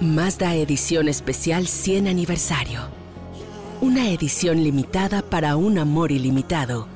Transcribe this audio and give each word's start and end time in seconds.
Mazda 0.00 0.54
Edición 0.54 1.08
Especial 1.08 1.66
100 1.66 2.06
Aniversario. 2.06 2.82
Una 3.80 4.10
edición 4.10 4.62
limitada 4.62 5.22
para 5.22 5.56
un 5.56 5.76
amor 5.76 6.12
ilimitado. 6.12 6.86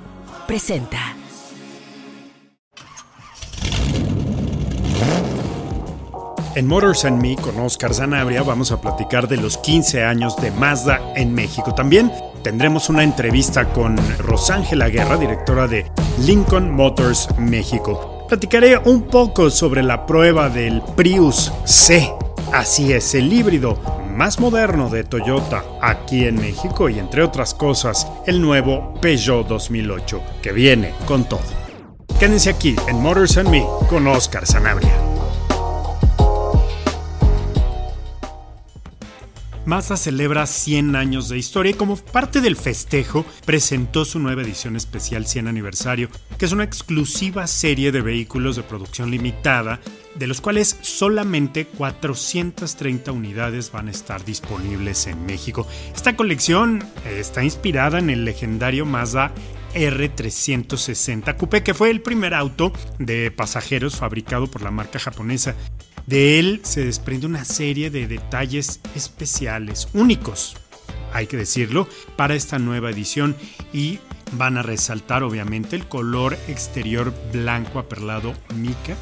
Presenta. 0.46 1.16
En 6.54 6.68
Motors 6.68 7.04
and 7.04 7.20
Me 7.20 7.34
con 7.34 7.58
Oscar 7.58 7.92
Zanabria 7.92 8.44
vamos 8.44 8.70
a 8.70 8.80
platicar 8.80 9.26
de 9.26 9.38
los 9.38 9.58
15 9.58 10.04
años 10.04 10.36
de 10.36 10.52
Mazda 10.52 11.00
en 11.16 11.34
México. 11.34 11.74
También 11.74 12.12
tendremos 12.44 12.88
una 12.88 13.02
entrevista 13.02 13.68
con 13.72 13.96
Rosángela 14.18 14.88
Guerra, 14.90 15.16
directora 15.16 15.66
de 15.66 15.90
Lincoln 16.24 16.70
Motors 16.70 17.28
México. 17.36 18.26
Platicaré 18.28 18.78
un 18.78 19.02
poco 19.02 19.50
sobre 19.50 19.82
la 19.82 20.06
prueba 20.06 20.48
del 20.48 20.82
Prius 20.94 21.52
C. 21.64 22.08
Así 22.52 22.92
es, 22.92 23.14
el 23.14 23.32
híbrido 23.32 23.80
más 24.14 24.38
moderno 24.38 24.90
de 24.90 25.04
Toyota 25.04 25.64
aquí 25.80 26.26
en 26.26 26.34
México 26.34 26.90
y 26.90 26.98
entre 26.98 27.22
otras 27.22 27.54
cosas 27.54 28.06
el 28.26 28.42
nuevo 28.42 28.92
Peugeot 29.00 29.48
2008 29.48 30.22
que 30.42 30.52
viene 30.52 30.92
con 31.06 31.26
todo. 31.26 31.40
Quédense 32.20 32.50
aquí 32.50 32.76
en 32.88 33.00
Motors 33.00 33.38
and 33.38 33.48
Me 33.48 33.64
con 33.88 34.06
Oscar 34.06 34.46
Zanabria. 34.46 34.92
Mazda 39.64 39.96
celebra 39.96 40.46
100 40.46 40.96
años 40.96 41.30
de 41.30 41.38
historia 41.38 41.70
y 41.70 41.74
como 41.74 41.96
parte 41.96 42.40
del 42.42 42.56
festejo 42.56 43.24
presentó 43.46 44.04
su 44.04 44.18
nueva 44.18 44.42
edición 44.42 44.76
especial 44.76 45.26
100 45.26 45.48
aniversario, 45.48 46.10
que 46.36 46.44
es 46.44 46.52
una 46.52 46.64
exclusiva 46.64 47.46
serie 47.46 47.92
de 47.92 48.02
vehículos 48.02 48.56
de 48.56 48.64
producción 48.64 49.10
limitada, 49.10 49.80
de 50.14 50.26
los 50.26 50.40
cuales 50.40 50.78
solamente 50.82 51.66
430 51.66 53.12
unidades 53.12 53.72
van 53.72 53.88
a 53.88 53.90
estar 53.90 54.24
disponibles 54.24 55.06
en 55.06 55.24
México. 55.26 55.66
Esta 55.94 56.16
colección 56.16 56.84
está 57.06 57.42
inspirada 57.42 57.98
en 57.98 58.10
el 58.10 58.24
legendario 58.24 58.84
Mazda 58.86 59.32
R360 59.74 61.36
Coupé, 61.36 61.62
que 61.62 61.74
fue 61.74 61.90
el 61.90 62.02
primer 62.02 62.34
auto 62.34 62.72
de 62.98 63.30
pasajeros 63.30 63.96
fabricado 63.96 64.46
por 64.46 64.62
la 64.62 64.70
marca 64.70 64.98
japonesa 64.98 65.54
de 66.06 66.38
él 66.38 66.60
se 66.64 66.84
desprende 66.84 67.26
una 67.26 67.44
serie 67.44 67.90
de 67.90 68.06
detalles 68.06 68.80
especiales, 68.94 69.88
únicos, 69.92 70.56
hay 71.12 71.26
que 71.26 71.36
decirlo, 71.36 71.88
para 72.16 72.34
esta 72.34 72.58
nueva 72.58 72.90
edición 72.90 73.36
y 73.72 73.98
van 74.32 74.56
a 74.56 74.62
resaltar 74.62 75.22
obviamente 75.22 75.76
el 75.76 75.86
color 75.86 76.36
exterior 76.48 77.12
blanco 77.32 77.78
aperlado 77.78 78.34
mica, 78.54 78.96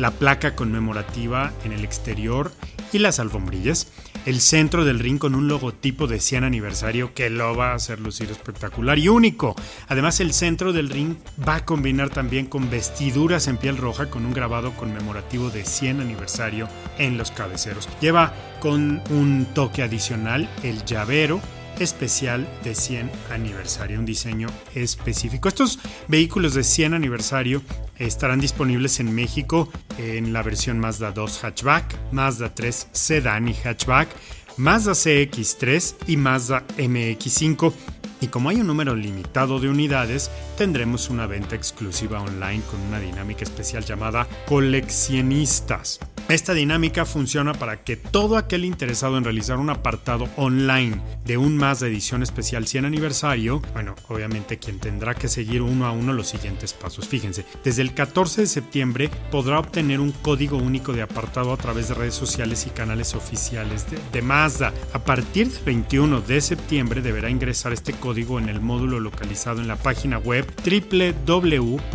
la 0.00 0.10
placa 0.10 0.56
conmemorativa 0.56 1.52
en 1.64 1.72
el 1.72 1.84
exterior 1.84 2.50
y 2.92 2.98
las 2.98 3.20
alfombrillas 3.20 3.86
el 4.26 4.40
centro 4.40 4.84
del 4.84 4.98
ring 4.98 5.18
con 5.18 5.34
un 5.34 5.48
logotipo 5.48 6.06
de 6.06 6.20
100 6.20 6.44
aniversario 6.44 7.14
que 7.14 7.30
lo 7.30 7.56
va 7.56 7.72
a 7.72 7.74
hacer 7.74 8.00
lucir 8.00 8.30
espectacular 8.30 8.98
y 8.98 9.08
único. 9.08 9.54
Además 9.88 10.20
el 10.20 10.34
centro 10.34 10.72
del 10.72 10.90
ring 10.90 11.16
va 11.46 11.56
a 11.56 11.64
combinar 11.64 12.10
también 12.10 12.46
con 12.46 12.68
vestiduras 12.68 13.48
en 13.48 13.56
piel 13.56 13.76
roja 13.76 14.10
con 14.10 14.26
un 14.26 14.34
grabado 14.34 14.72
conmemorativo 14.72 15.50
de 15.50 15.64
100 15.64 16.00
aniversario 16.00 16.68
en 16.98 17.16
los 17.16 17.30
cabeceros. 17.30 17.88
Lleva 18.00 18.34
con 18.60 19.02
un 19.10 19.46
toque 19.54 19.82
adicional 19.82 20.48
el 20.62 20.84
llavero 20.84 21.40
especial 21.80 22.46
de 22.62 22.74
100 22.74 23.10
aniversario, 23.30 23.98
un 23.98 24.04
diseño 24.04 24.48
específico. 24.74 25.48
Estos 25.48 25.78
vehículos 26.08 26.54
de 26.54 26.62
100 26.62 26.94
aniversario 26.94 27.62
estarán 27.98 28.40
disponibles 28.40 29.00
en 29.00 29.14
México 29.14 29.68
en 29.98 30.32
la 30.32 30.42
versión 30.42 30.78
Mazda 30.78 31.10
2 31.12 31.44
hatchback, 31.44 32.12
Mazda 32.12 32.54
3 32.54 32.88
sedán 32.92 33.48
y 33.48 33.54
hatchback, 33.54 34.08
Mazda 34.56 34.92
CX3 34.92 35.94
y 36.06 36.16
Mazda 36.16 36.66
MX5 36.76 37.72
y 38.20 38.28
como 38.28 38.50
hay 38.50 38.60
un 38.60 38.66
número 38.66 38.94
limitado 38.94 39.58
de 39.60 39.68
unidades, 39.68 40.30
tendremos 40.56 41.08
una 41.10 41.26
venta 41.26 41.56
exclusiva 41.56 42.20
online 42.20 42.62
con 42.70 42.80
una 42.80 43.00
dinámica 43.00 43.44
especial 43.44 43.84
llamada 43.84 44.28
Coleccionistas. 44.46 46.00
Esta 46.28 46.54
dinámica 46.54 47.04
funciona 47.06 47.54
para 47.54 47.82
que 47.82 47.96
todo 47.96 48.36
aquel 48.36 48.64
interesado 48.64 49.18
en 49.18 49.24
realizar 49.24 49.56
un 49.56 49.70
apartado 49.70 50.28
online 50.36 51.00
de 51.24 51.36
un 51.36 51.56
más 51.56 51.80
de 51.80 51.88
edición 51.88 52.22
especial 52.22 52.68
100 52.68 52.84
aniversario, 52.84 53.60
bueno, 53.72 53.96
obviamente 54.08 54.58
quien 54.58 54.78
tendrá 54.78 55.14
que 55.14 55.26
seguir 55.26 55.62
uno 55.62 55.86
a 55.86 55.90
uno 55.90 56.12
los 56.12 56.28
siguientes 56.28 56.72
pasos. 56.72 57.08
Fíjense, 57.08 57.44
desde 57.64 57.82
el 57.82 57.94
14 57.94 58.42
de 58.42 58.46
septiembre 58.46 59.10
podrá 59.32 59.58
obtener 59.58 59.98
un 59.98 60.12
código 60.12 60.56
único 60.56 60.92
de 60.92 61.02
apartado 61.02 61.52
a 61.52 61.56
través 61.56 61.88
de 61.88 61.94
redes 61.94 62.14
sociales 62.14 62.64
y 62.66 62.70
canales 62.70 63.14
oficiales 63.14 63.90
de, 63.90 63.98
de 64.12 64.22
Mazda. 64.22 64.72
A 64.92 65.00
partir 65.00 65.50
del 65.50 65.64
21 65.64 66.20
de 66.20 66.40
septiembre 66.40 67.02
deberá 67.02 67.28
ingresar 67.28 67.72
este 67.72 67.92
código 67.92 68.09
en 68.10 68.48
el 68.48 68.60
módulo 68.60 68.98
localizado 68.98 69.60
en 69.60 69.68
la 69.68 69.76
página 69.76 70.18
web 70.18 70.44
www.mazda.mx. 70.64 71.92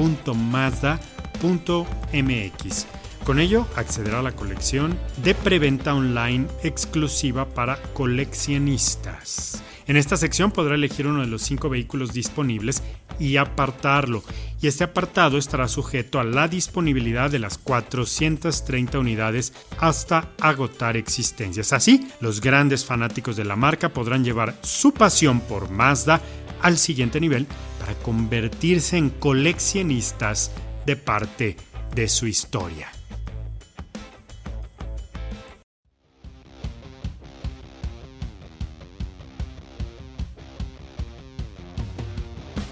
Con 3.25 3.39
ello 3.39 3.67
accederá 3.75 4.19
a 4.19 4.23
la 4.23 4.31
colección 4.31 4.97
de 5.17 5.35
preventa 5.35 5.93
online 5.93 6.47
exclusiva 6.63 7.49
para 7.49 7.77
coleccionistas. 7.93 9.61
En 9.88 9.97
esta 9.97 10.18
sección 10.18 10.51
podrá 10.51 10.75
elegir 10.75 11.06
uno 11.06 11.22
de 11.22 11.28
los 11.28 11.44
cinco 11.44 11.69
vehículos 11.69 12.12
disponibles 12.12 12.81
y 13.19 13.38
apartarlo, 13.38 14.23
y 14.62 14.68
este 14.68 14.84
apartado 14.84 15.38
estará 15.38 15.68
sujeto 15.68 16.19
a 16.19 16.23
la 16.23 16.47
disponibilidad 16.47 17.29
de 17.29 17.40
las 17.40 17.57
430 17.57 18.97
unidades 18.97 19.53
hasta 19.78 20.31
agotar 20.41 20.97
existencias. 20.97 21.72
Así, 21.72 22.07
los 22.19 22.41
grandes 22.41 22.84
fanáticos 22.84 23.35
de 23.35 23.46
la 23.46 23.56
marca 23.56 23.90
podrán 23.90 24.23
llevar 24.23 24.57
su 24.63 24.91
pasión 24.91 25.40
por 25.41 25.69
Mazda 25.69 26.19
al 26.62 26.78
siguiente 26.78 27.19
nivel 27.19 27.46
para 27.79 27.94
convertirse 28.00 28.97
en 28.97 29.12
coleccionistas 29.12 30.52
de 30.85 30.96
parte 30.96 31.57
de 31.94 32.07
su 32.07 32.25
historia. 32.25 32.94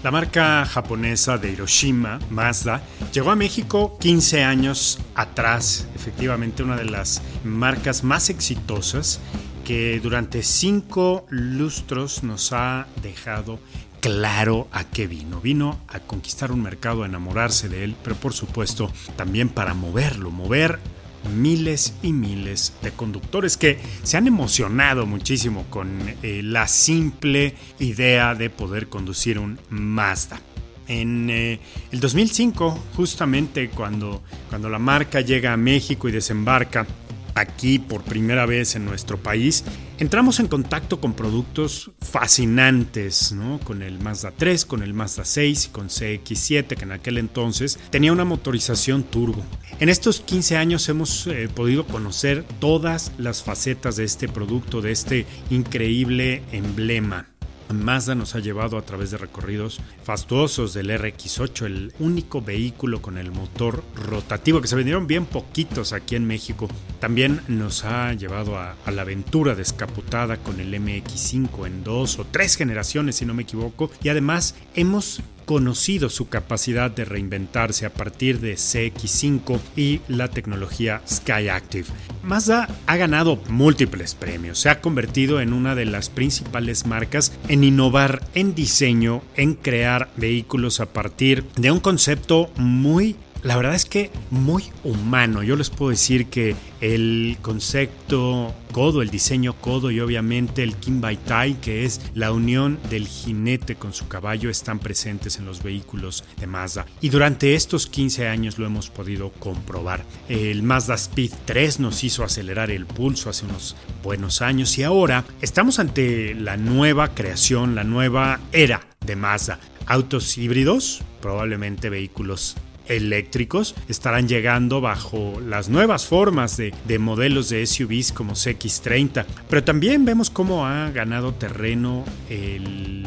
La 0.04 0.10
marca 0.10 0.66
japonesa 0.66 1.38
de 1.38 1.50
Hiroshima, 1.50 2.18
Mazda, 2.28 2.82
llegó 3.10 3.30
a 3.30 3.36
México 3.36 3.96
15 4.00 4.44
años 4.44 4.98
atrás, 5.14 5.88
efectivamente 5.94 6.62
una 6.62 6.76
de 6.76 6.84
las 6.84 7.22
marcas 7.42 8.04
más 8.04 8.28
exitosas 8.28 9.18
que 9.64 9.98
durante 10.00 10.42
cinco 10.42 11.24
lustros 11.30 12.22
nos 12.22 12.52
ha 12.52 12.86
dejado 13.02 13.58
claro 14.00 14.68
a 14.72 14.84
qué 14.84 15.06
vino. 15.06 15.40
Vino 15.40 15.80
a 15.88 16.00
conquistar 16.00 16.52
un 16.52 16.62
mercado, 16.62 17.04
a 17.04 17.06
enamorarse 17.06 17.70
de 17.70 17.84
él, 17.84 17.96
pero 18.04 18.14
por 18.14 18.34
supuesto 18.34 18.92
también 19.16 19.48
para 19.48 19.72
moverlo, 19.72 20.30
mover 20.30 20.80
miles 21.24 21.94
y 22.02 22.12
miles 22.12 22.74
de 22.82 22.90
conductores 22.92 23.56
que 23.56 23.78
se 24.02 24.16
han 24.16 24.26
emocionado 24.26 25.06
muchísimo 25.06 25.64
con 25.70 26.00
eh, 26.22 26.42
la 26.42 26.68
simple 26.68 27.54
idea 27.78 28.34
de 28.34 28.50
poder 28.50 28.88
conducir 28.88 29.38
un 29.38 29.58
Mazda. 29.70 30.40
En 30.86 31.30
eh, 31.30 31.60
el 31.92 32.00
2005, 32.00 32.78
justamente 32.94 33.70
cuando, 33.70 34.22
cuando 34.50 34.68
la 34.68 34.78
marca 34.78 35.20
llega 35.20 35.52
a 35.52 35.56
México 35.56 36.08
y 36.08 36.12
desembarca 36.12 36.86
aquí 37.34 37.78
por 37.78 38.02
primera 38.02 38.46
vez 38.46 38.76
en 38.76 38.84
nuestro 38.84 39.18
país, 39.18 39.64
entramos 39.98 40.40
en 40.40 40.48
contacto 40.48 41.00
con 41.00 41.14
productos 41.14 41.90
fascinantes, 42.00 43.32
¿no? 43.32 43.60
Con 43.60 43.82
el 43.82 43.98
Mazda 43.98 44.32
3, 44.36 44.64
con 44.64 44.82
el 44.82 44.94
Mazda 44.94 45.24
6 45.24 45.66
y 45.66 45.68
con 45.70 45.88
CX7, 45.88 46.76
que 46.76 46.84
en 46.84 46.92
aquel 46.92 47.18
entonces 47.18 47.78
tenía 47.90 48.12
una 48.12 48.24
motorización 48.24 49.04
turbo. 49.04 49.42
En 49.80 49.88
estos 49.88 50.20
15 50.20 50.56
años 50.56 50.88
hemos 50.88 51.26
eh, 51.26 51.48
podido 51.52 51.86
conocer 51.86 52.44
todas 52.60 53.12
las 53.18 53.42
facetas 53.42 53.96
de 53.96 54.04
este 54.04 54.28
producto, 54.28 54.80
de 54.80 54.92
este 54.92 55.26
increíble 55.50 56.42
emblema. 56.52 57.33
Mazda 57.72 58.14
nos 58.14 58.34
ha 58.34 58.40
llevado 58.40 58.78
a 58.78 58.82
través 58.82 59.10
de 59.10 59.18
recorridos 59.18 59.80
fastuosos 60.02 60.74
del 60.74 60.90
RX8, 60.90 61.66
el 61.66 61.92
único 61.98 62.42
vehículo 62.42 63.00
con 63.00 63.18
el 63.18 63.30
motor 63.30 63.82
rotativo 63.94 64.60
que 64.60 64.68
se 64.68 64.76
vendieron 64.76 65.06
bien 65.06 65.26
poquitos 65.26 65.92
aquí 65.92 66.16
en 66.16 66.26
México. 66.26 66.68
También 67.00 67.40
nos 67.48 67.84
ha 67.84 68.12
llevado 68.12 68.58
a, 68.58 68.76
a 68.84 68.90
la 68.90 69.02
aventura 69.02 69.54
descapotada 69.54 70.36
con 70.38 70.60
el 70.60 70.74
MX5 70.74 71.66
en 71.66 71.84
dos 71.84 72.18
o 72.18 72.26
tres 72.30 72.56
generaciones, 72.56 73.16
si 73.16 73.26
no 73.26 73.34
me 73.34 73.42
equivoco. 73.42 73.90
Y 74.02 74.08
además 74.08 74.54
hemos 74.74 75.22
conocido 75.44 76.10
su 76.10 76.28
capacidad 76.28 76.90
de 76.90 77.04
reinventarse 77.04 77.86
a 77.86 77.92
partir 77.92 78.40
de 78.40 78.54
CX5 78.54 79.60
y 79.76 80.00
la 80.08 80.28
tecnología 80.28 81.02
Skyactiv. 81.08 81.86
Mazda 82.22 82.68
ha 82.86 82.96
ganado 82.96 83.36
múltiples 83.48 84.14
premios, 84.14 84.58
se 84.58 84.70
ha 84.70 84.80
convertido 84.80 85.40
en 85.40 85.52
una 85.52 85.74
de 85.74 85.84
las 85.84 86.08
principales 86.08 86.86
marcas 86.86 87.32
en 87.48 87.64
innovar 87.64 88.26
en 88.34 88.54
diseño, 88.54 89.22
en 89.36 89.54
crear 89.54 90.10
vehículos 90.16 90.80
a 90.80 90.86
partir 90.86 91.44
de 91.56 91.70
un 91.70 91.80
concepto 91.80 92.50
muy 92.56 93.16
la 93.44 93.56
verdad 93.56 93.74
es 93.74 93.84
que 93.84 94.10
muy 94.30 94.64
humano. 94.82 95.42
Yo 95.42 95.54
les 95.54 95.68
puedo 95.68 95.90
decir 95.90 96.26
que 96.26 96.56
el 96.80 97.36
concepto 97.42 98.54
codo, 98.72 99.02
el 99.02 99.10
diseño 99.10 99.52
codo 99.60 99.90
y 99.90 100.00
obviamente 100.00 100.62
el 100.62 100.74
Kimbaitai, 100.76 101.60
que 101.60 101.84
es 101.84 102.00
la 102.14 102.32
unión 102.32 102.78
del 102.88 103.06
jinete 103.06 103.76
con 103.76 103.92
su 103.92 104.08
caballo, 104.08 104.48
están 104.48 104.78
presentes 104.78 105.38
en 105.38 105.44
los 105.44 105.62
vehículos 105.62 106.24
de 106.40 106.46
Mazda. 106.46 106.86
Y 107.02 107.10
durante 107.10 107.54
estos 107.54 107.86
15 107.86 108.28
años 108.28 108.58
lo 108.58 108.64
hemos 108.64 108.88
podido 108.88 109.30
comprobar. 109.32 110.04
El 110.30 110.62
Mazda 110.62 110.94
Speed 110.94 111.32
3 111.44 111.80
nos 111.80 112.02
hizo 112.02 112.24
acelerar 112.24 112.70
el 112.70 112.86
pulso 112.86 113.28
hace 113.28 113.44
unos 113.44 113.76
buenos 114.02 114.40
años 114.40 114.78
y 114.78 114.84
ahora 114.84 115.24
estamos 115.42 115.78
ante 115.78 116.34
la 116.34 116.56
nueva 116.56 117.14
creación, 117.14 117.74
la 117.74 117.84
nueva 117.84 118.40
era 118.52 118.88
de 119.04 119.16
Mazda. 119.16 119.60
Autos 119.86 120.38
híbridos, 120.38 121.02
probablemente 121.20 121.90
vehículos 121.90 122.56
eléctricos 122.88 123.74
estarán 123.88 124.28
llegando 124.28 124.80
bajo 124.80 125.40
las 125.44 125.68
nuevas 125.68 126.06
formas 126.06 126.56
de, 126.56 126.74
de, 126.86 126.98
modelos 126.98 127.48
de 127.48 127.66
SUVs 127.66 128.12
como 128.12 128.34
CX30. 128.34 129.24
Pero 129.48 129.64
también 129.64 130.04
vemos 130.04 130.30
cómo 130.30 130.66
ha 130.66 130.90
ganado 130.90 131.34
terreno 131.34 132.04
el 132.28 133.06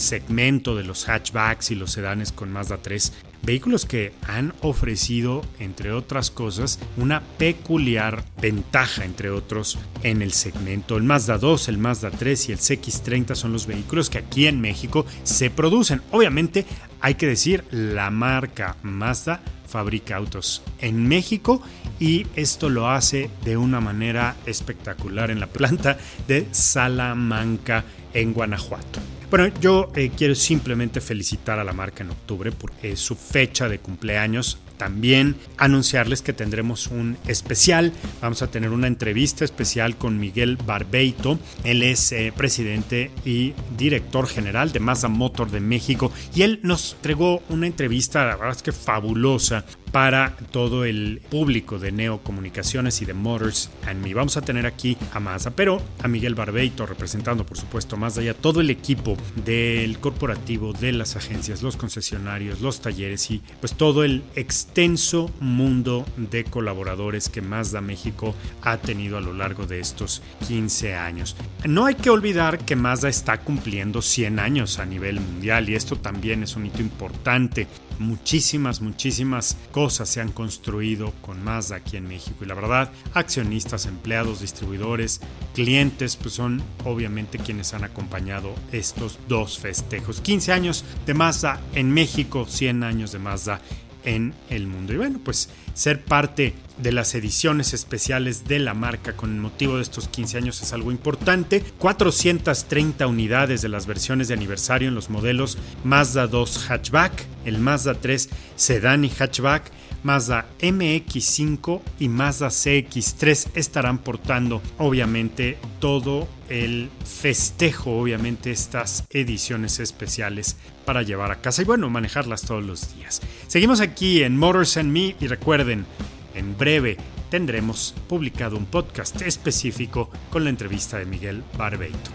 segmento 0.00 0.74
de 0.74 0.84
los 0.84 1.08
hatchbacks 1.08 1.70
y 1.70 1.74
los 1.74 1.92
sedanes 1.92 2.32
con 2.32 2.52
Mazda 2.52 2.78
3. 2.78 3.12
Vehículos 3.42 3.86
que 3.86 4.12
han 4.26 4.52
ofrecido, 4.60 5.42
entre 5.58 5.92
otras 5.92 6.30
cosas, 6.30 6.78
una 6.96 7.22
peculiar 7.38 8.24
ventaja, 8.40 9.04
entre 9.04 9.30
otros, 9.30 9.78
en 10.02 10.20
el 10.20 10.32
segmento. 10.32 10.96
El 10.96 11.04
Mazda 11.04 11.38
2, 11.38 11.68
el 11.68 11.78
Mazda 11.78 12.10
3 12.10 12.48
y 12.50 12.52
el 12.52 12.58
CX30 12.58 13.34
son 13.34 13.52
los 13.52 13.66
vehículos 13.66 14.10
que 14.10 14.18
aquí 14.18 14.46
en 14.46 14.60
México 14.60 15.06
se 15.22 15.48
producen. 15.48 16.02
Obviamente, 16.10 16.66
hay 17.00 17.14
que 17.14 17.26
decir, 17.26 17.64
la 17.70 18.10
marca 18.10 18.76
Mazda 18.82 19.40
fabrica 19.66 20.16
autos 20.16 20.62
en 20.80 21.06
México 21.08 21.62
y 21.98 22.26
esto 22.34 22.68
lo 22.68 22.90
hace 22.90 23.30
de 23.44 23.56
una 23.56 23.80
manera 23.80 24.36
espectacular 24.44 25.30
en 25.30 25.40
la 25.40 25.46
planta 25.46 25.96
de 26.26 26.48
Salamanca 26.50 27.84
en 28.12 28.34
Guanajuato. 28.34 29.00
Bueno, 29.30 29.46
yo 29.60 29.92
eh, 29.94 30.10
quiero 30.16 30.34
simplemente 30.34 31.00
felicitar 31.00 31.60
a 31.60 31.64
la 31.64 31.72
marca 31.72 32.02
en 32.02 32.10
octubre 32.10 32.50
porque 32.50 32.90
es 32.90 32.98
su 32.98 33.14
fecha 33.14 33.68
de 33.68 33.78
cumpleaños. 33.78 34.58
También 34.76 35.36
anunciarles 35.56 36.20
que 36.20 36.32
tendremos 36.32 36.88
un 36.88 37.16
especial. 37.28 37.92
Vamos 38.20 38.42
a 38.42 38.50
tener 38.50 38.70
una 38.70 38.88
entrevista 38.88 39.44
especial 39.44 39.96
con 39.96 40.18
Miguel 40.18 40.56
Barbeito. 40.56 41.38
Él 41.62 41.84
es 41.84 42.10
eh, 42.10 42.32
presidente 42.36 43.12
y 43.24 43.52
director 43.76 44.26
general 44.26 44.72
de 44.72 44.80
Mazda 44.80 45.08
Motor 45.08 45.52
de 45.52 45.60
México. 45.60 46.10
Y 46.34 46.42
él 46.42 46.58
nos 46.64 46.94
entregó 46.94 47.40
una 47.50 47.68
entrevista, 47.68 48.26
la 48.26 48.34
verdad 48.34 48.56
es 48.56 48.62
que 48.64 48.72
fabulosa, 48.72 49.64
para 49.92 50.36
todo 50.52 50.84
el 50.84 51.20
público 51.30 51.78
de 51.78 51.92
Neo 51.92 52.22
Comunicaciones 52.22 53.02
y 53.02 53.04
de 53.04 53.14
Motors 53.14 53.70
and 53.86 54.02
Me. 54.02 54.14
Vamos 54.14 54.36
a 54.36 54.42
tener 54.42 54.66
aquí 54.66 54.96
a 55.12 55.20
Mazda, 55.20 55.50
pero 55.50 55.82
a 56.02 56.08
Miguel 56.08 56.34
Barbeito 56.34 56.86
representando 56.86 57.44
por 57.44 57.58
supuesto 57.58 57.96
Mazda 57.96 58.22
y 58.22 58.28
a 58.28 58.34
todo 58.34 58.60
el 58.60 58.70
equipo 58.70 59.16
del 59.44 59.98
corporativo, 59.98 60.72
de 60.72 60.92
las 60.92 61.16
agencias, 61.16 61.62
los 61.62 61.76
concesionarios, 61.76 62.60
los 62.60 62.80
talleres 62.80 63.30
y 63.30 63.42
pues 63.60 63.74
todo 63.74 64.04
el 64.04 64.22
extenso 64.36 65.30
mundo 65.40 66.06
de 66.16 66.44
colaboradores 66.44 67.28
que 67.28 67.42
Mazda 67.42 67.80
México 67.80 68.34
ha 68.62 68.76
tenido 68.78 69.18
a 69.18 69.20
lo 69.20 69.32
largo 69.32 69.66
de 69.66 69.80
estos 69.80 70.22
15 70.46 70.94
años. 70.94 71.36
No 71.64 71.86
hay 71.86 71.96
que 71.96 72.10
olvidar 72.10 72.64
que 72.64 72.76
Mazda 72.76 73.08
está 73.08 73.40
cumpliendo 73.40 74.02
100 74.02 74.38
años 74.38 74.78
a 74.78 74.86
nivel 74.86 75.20
mundial 75.20 75.68
y 75.68 75.74
esto 75.74 75.96
también 75.96 76.42
es 76.42 76.56
un 76.56 76.66
hito 76.66 76.80
importante. 76.80 77.66
Muchísimas, 77.98 78.80
muchísimas 78.80 79.58
cosas 79.72 79.79
se 79.88 80.20
han 80.20 80.32
construido 80.32 81.12
con 81.22 81.42
Mazda 81.42 81.76
aquí 81.76 81.96
en 81.96 82.06
México 82.06 82.44
y 82.44 82.46
la 82.46 82.54
verdad, 82.54 82.92
accionistas, 83.14 83.86
empleados, 83.86 84.40
distribuidores, 84.40 85.20
clientes, 85.54 86.16
pues 86.16 86.34
son 86.34 86.62
obviamente 86.84 87.38
quienes 87.38 87.72
han 87.72 87.84
acompañado 87.84 88.54
estos 88.72 89.18
dos 89.28 89.58
festejos. 89.58 90.20
15 90.20 90.52
años 90.52 90.84
de 91.06 91.14
Mazda 91.14 91.60
en 91.74 91.90
México, 91.90 92.46
100 92.46 92.84
años 92.84 93.12
de 93.12 93.18
Mazda 93.20 93.60
en 94.04 94.34
el 94.48 94.66
mundo. 94.66 94.92
Y 94.92 94.96
bueno, 94.96 95.20
pues 95.22 95.48
ser 95.74 96.04
parte 96.04 96.54
de 96.78 96.92
las 96.92 97.14
ediciones 97.14 97.74
especiales 97.74 98.46
de 98.46 98.58
la 98.58 98.74
marca 98.74 99.16
con 99.16 99.38
motivo 99.38 99.76
de 99.76 99.82
estos 99.82 100.08
15 100.08 100.38
años 100.38 100.62
es 100.62 100.72
algo 100.72 100.90
importante. 100.90 101.62
430 101.78 103.06
unidades 103.06 103.62
de 103.62 103.68
las 103.68 103.86
versiones 103.86 104.28
de 104.28 104.34
aniversario 104.34 104.88
en 104.88 104.94
los 104.94 105.10
modelos 105.10 105.58
Mazda 105.84 106.26
2 106.26 106.70
Hatchback, 106.70 107.12
el 107.44 107.58
Mazda 107.58 107.94
3 107.94 108.28
Sedan 108.56 109.04
y 109.04 109.10
Hatchback, 109.10 109.70
Mazda 110.02 110.46
MX5 110.60 111.80
y 111.98 112.08
Mazda 112.08 112.48
CX3 112.48 113.48
estarán 113.54 113.98
portando 113.98 114.62
obviamente 114.78 115.58
todo 115.78 116.26
el 116.50 116.90
festejo, 117.04 117.98
obviamente 117.98 118.50
estas 118.50 119.04
ediciones 119.10 119.80
especiales 119.80 120.56
para 120.84 121.02
llevar 121.02 121.30
a 121.30 121.40
casa 121.40 121.62
y 121.62 121.64
bueno, 121.64 121.88
manejarlas 121.88 122.42
todos 122.42 122.64
los 122.64 122.94
días. 122.94 123.22
Seguimos 123.46 123.80
aquí 123.80 124.22
en 124.22 124.36
Motors 124.36 124.76
and 124.76 124.92
Me 124.92 125.16
y 125.18 125.26
recuerden, 125.26 125.86
en 126.34 126.58
breve 126.58 126.98
tendremos 127.30 127.94
publicado 128.08 128.56
un 128.56 128.66
podcast 128.66 129.22
específico 129.22 130.10
con 130.30 130.44
la 130.44 130.50
entrevista 130.50 130.98
de 130.98 131.06
Miguel 131.06 131.42
Barbeito. 131.56 132.10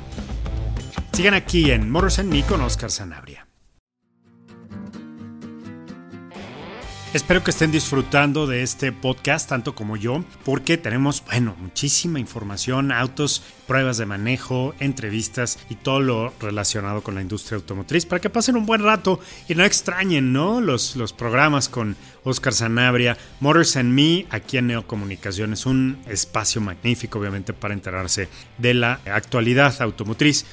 Sigan 1.13 1.33
aquí 1.33 1.71
en 1.71 1.89
Motors 1.89 2.19
and 2.19 2.31
Me 2.31 2.43
con 2.43 2.61
Oscar 2.61 2.91
Sanabria. 2.91 3.44
Espero 7.15 7.45
que 7.45 7.51
estén 7.51 7.71
disfrutando 7.71 8.45
de 8.45 8.61
este 8.61 8.91
podcast 8.91 9.47
tanto 9.47 9.73
como 9.73 9.95
yo, 9.95 10.25
porque 10.43 10.77
tenemos, 10.77 11.23
bueno, 11.23 11.55
muchísima 11.61 12.19
información, 12.19 12.91
autos, 12.91 13.41
pruebas 13.67 13.97
de 13.97 14.05
manejo, 14.05 14.75
entrevistas 14.81 15.57
y 15.69 15.75
todo 15.75 16.01
lo 16.01 16.33
relacionado 16.41 17.03
con 17.03 17.15
la 17.15 17.21
industria 17.21 17.55
automotriz 17.55 18.05
para 18.05 18.19
que 18.19 18.29
pasen 18.29 18.57
un 18.57 18.65
buen 18.65 18.83
rato 18.83 19.21
y 19.47 19.55
no 19.55 19.63
extrañen, 19.63 20.33
¿no? 20.33 20.59
Los, 20.59 20.97
los 20.97 21.13
programas 21.13 21.69
con 21.69 21.95
Oscar 22.25 22.51
Sanabria, 22.51 23.17
Motors 23.39 23.77
and 23.77 23.93
Me, 23.93 24.25
aquí 24.29 24.57
en 24.57 24.67
Neocomunicaciones, 24.67 25.65
un 25.65 25.99
espacio 26.07 26.59
magnífico, 26.59 27.19
obviamente, 27.19 27.53
para 27.53 27.73
enterarse 27.73 28.27
de 28.57 28.73
la 28.73 28.99
actualidad 29.05 29.81
automotriz. 29.81 30.45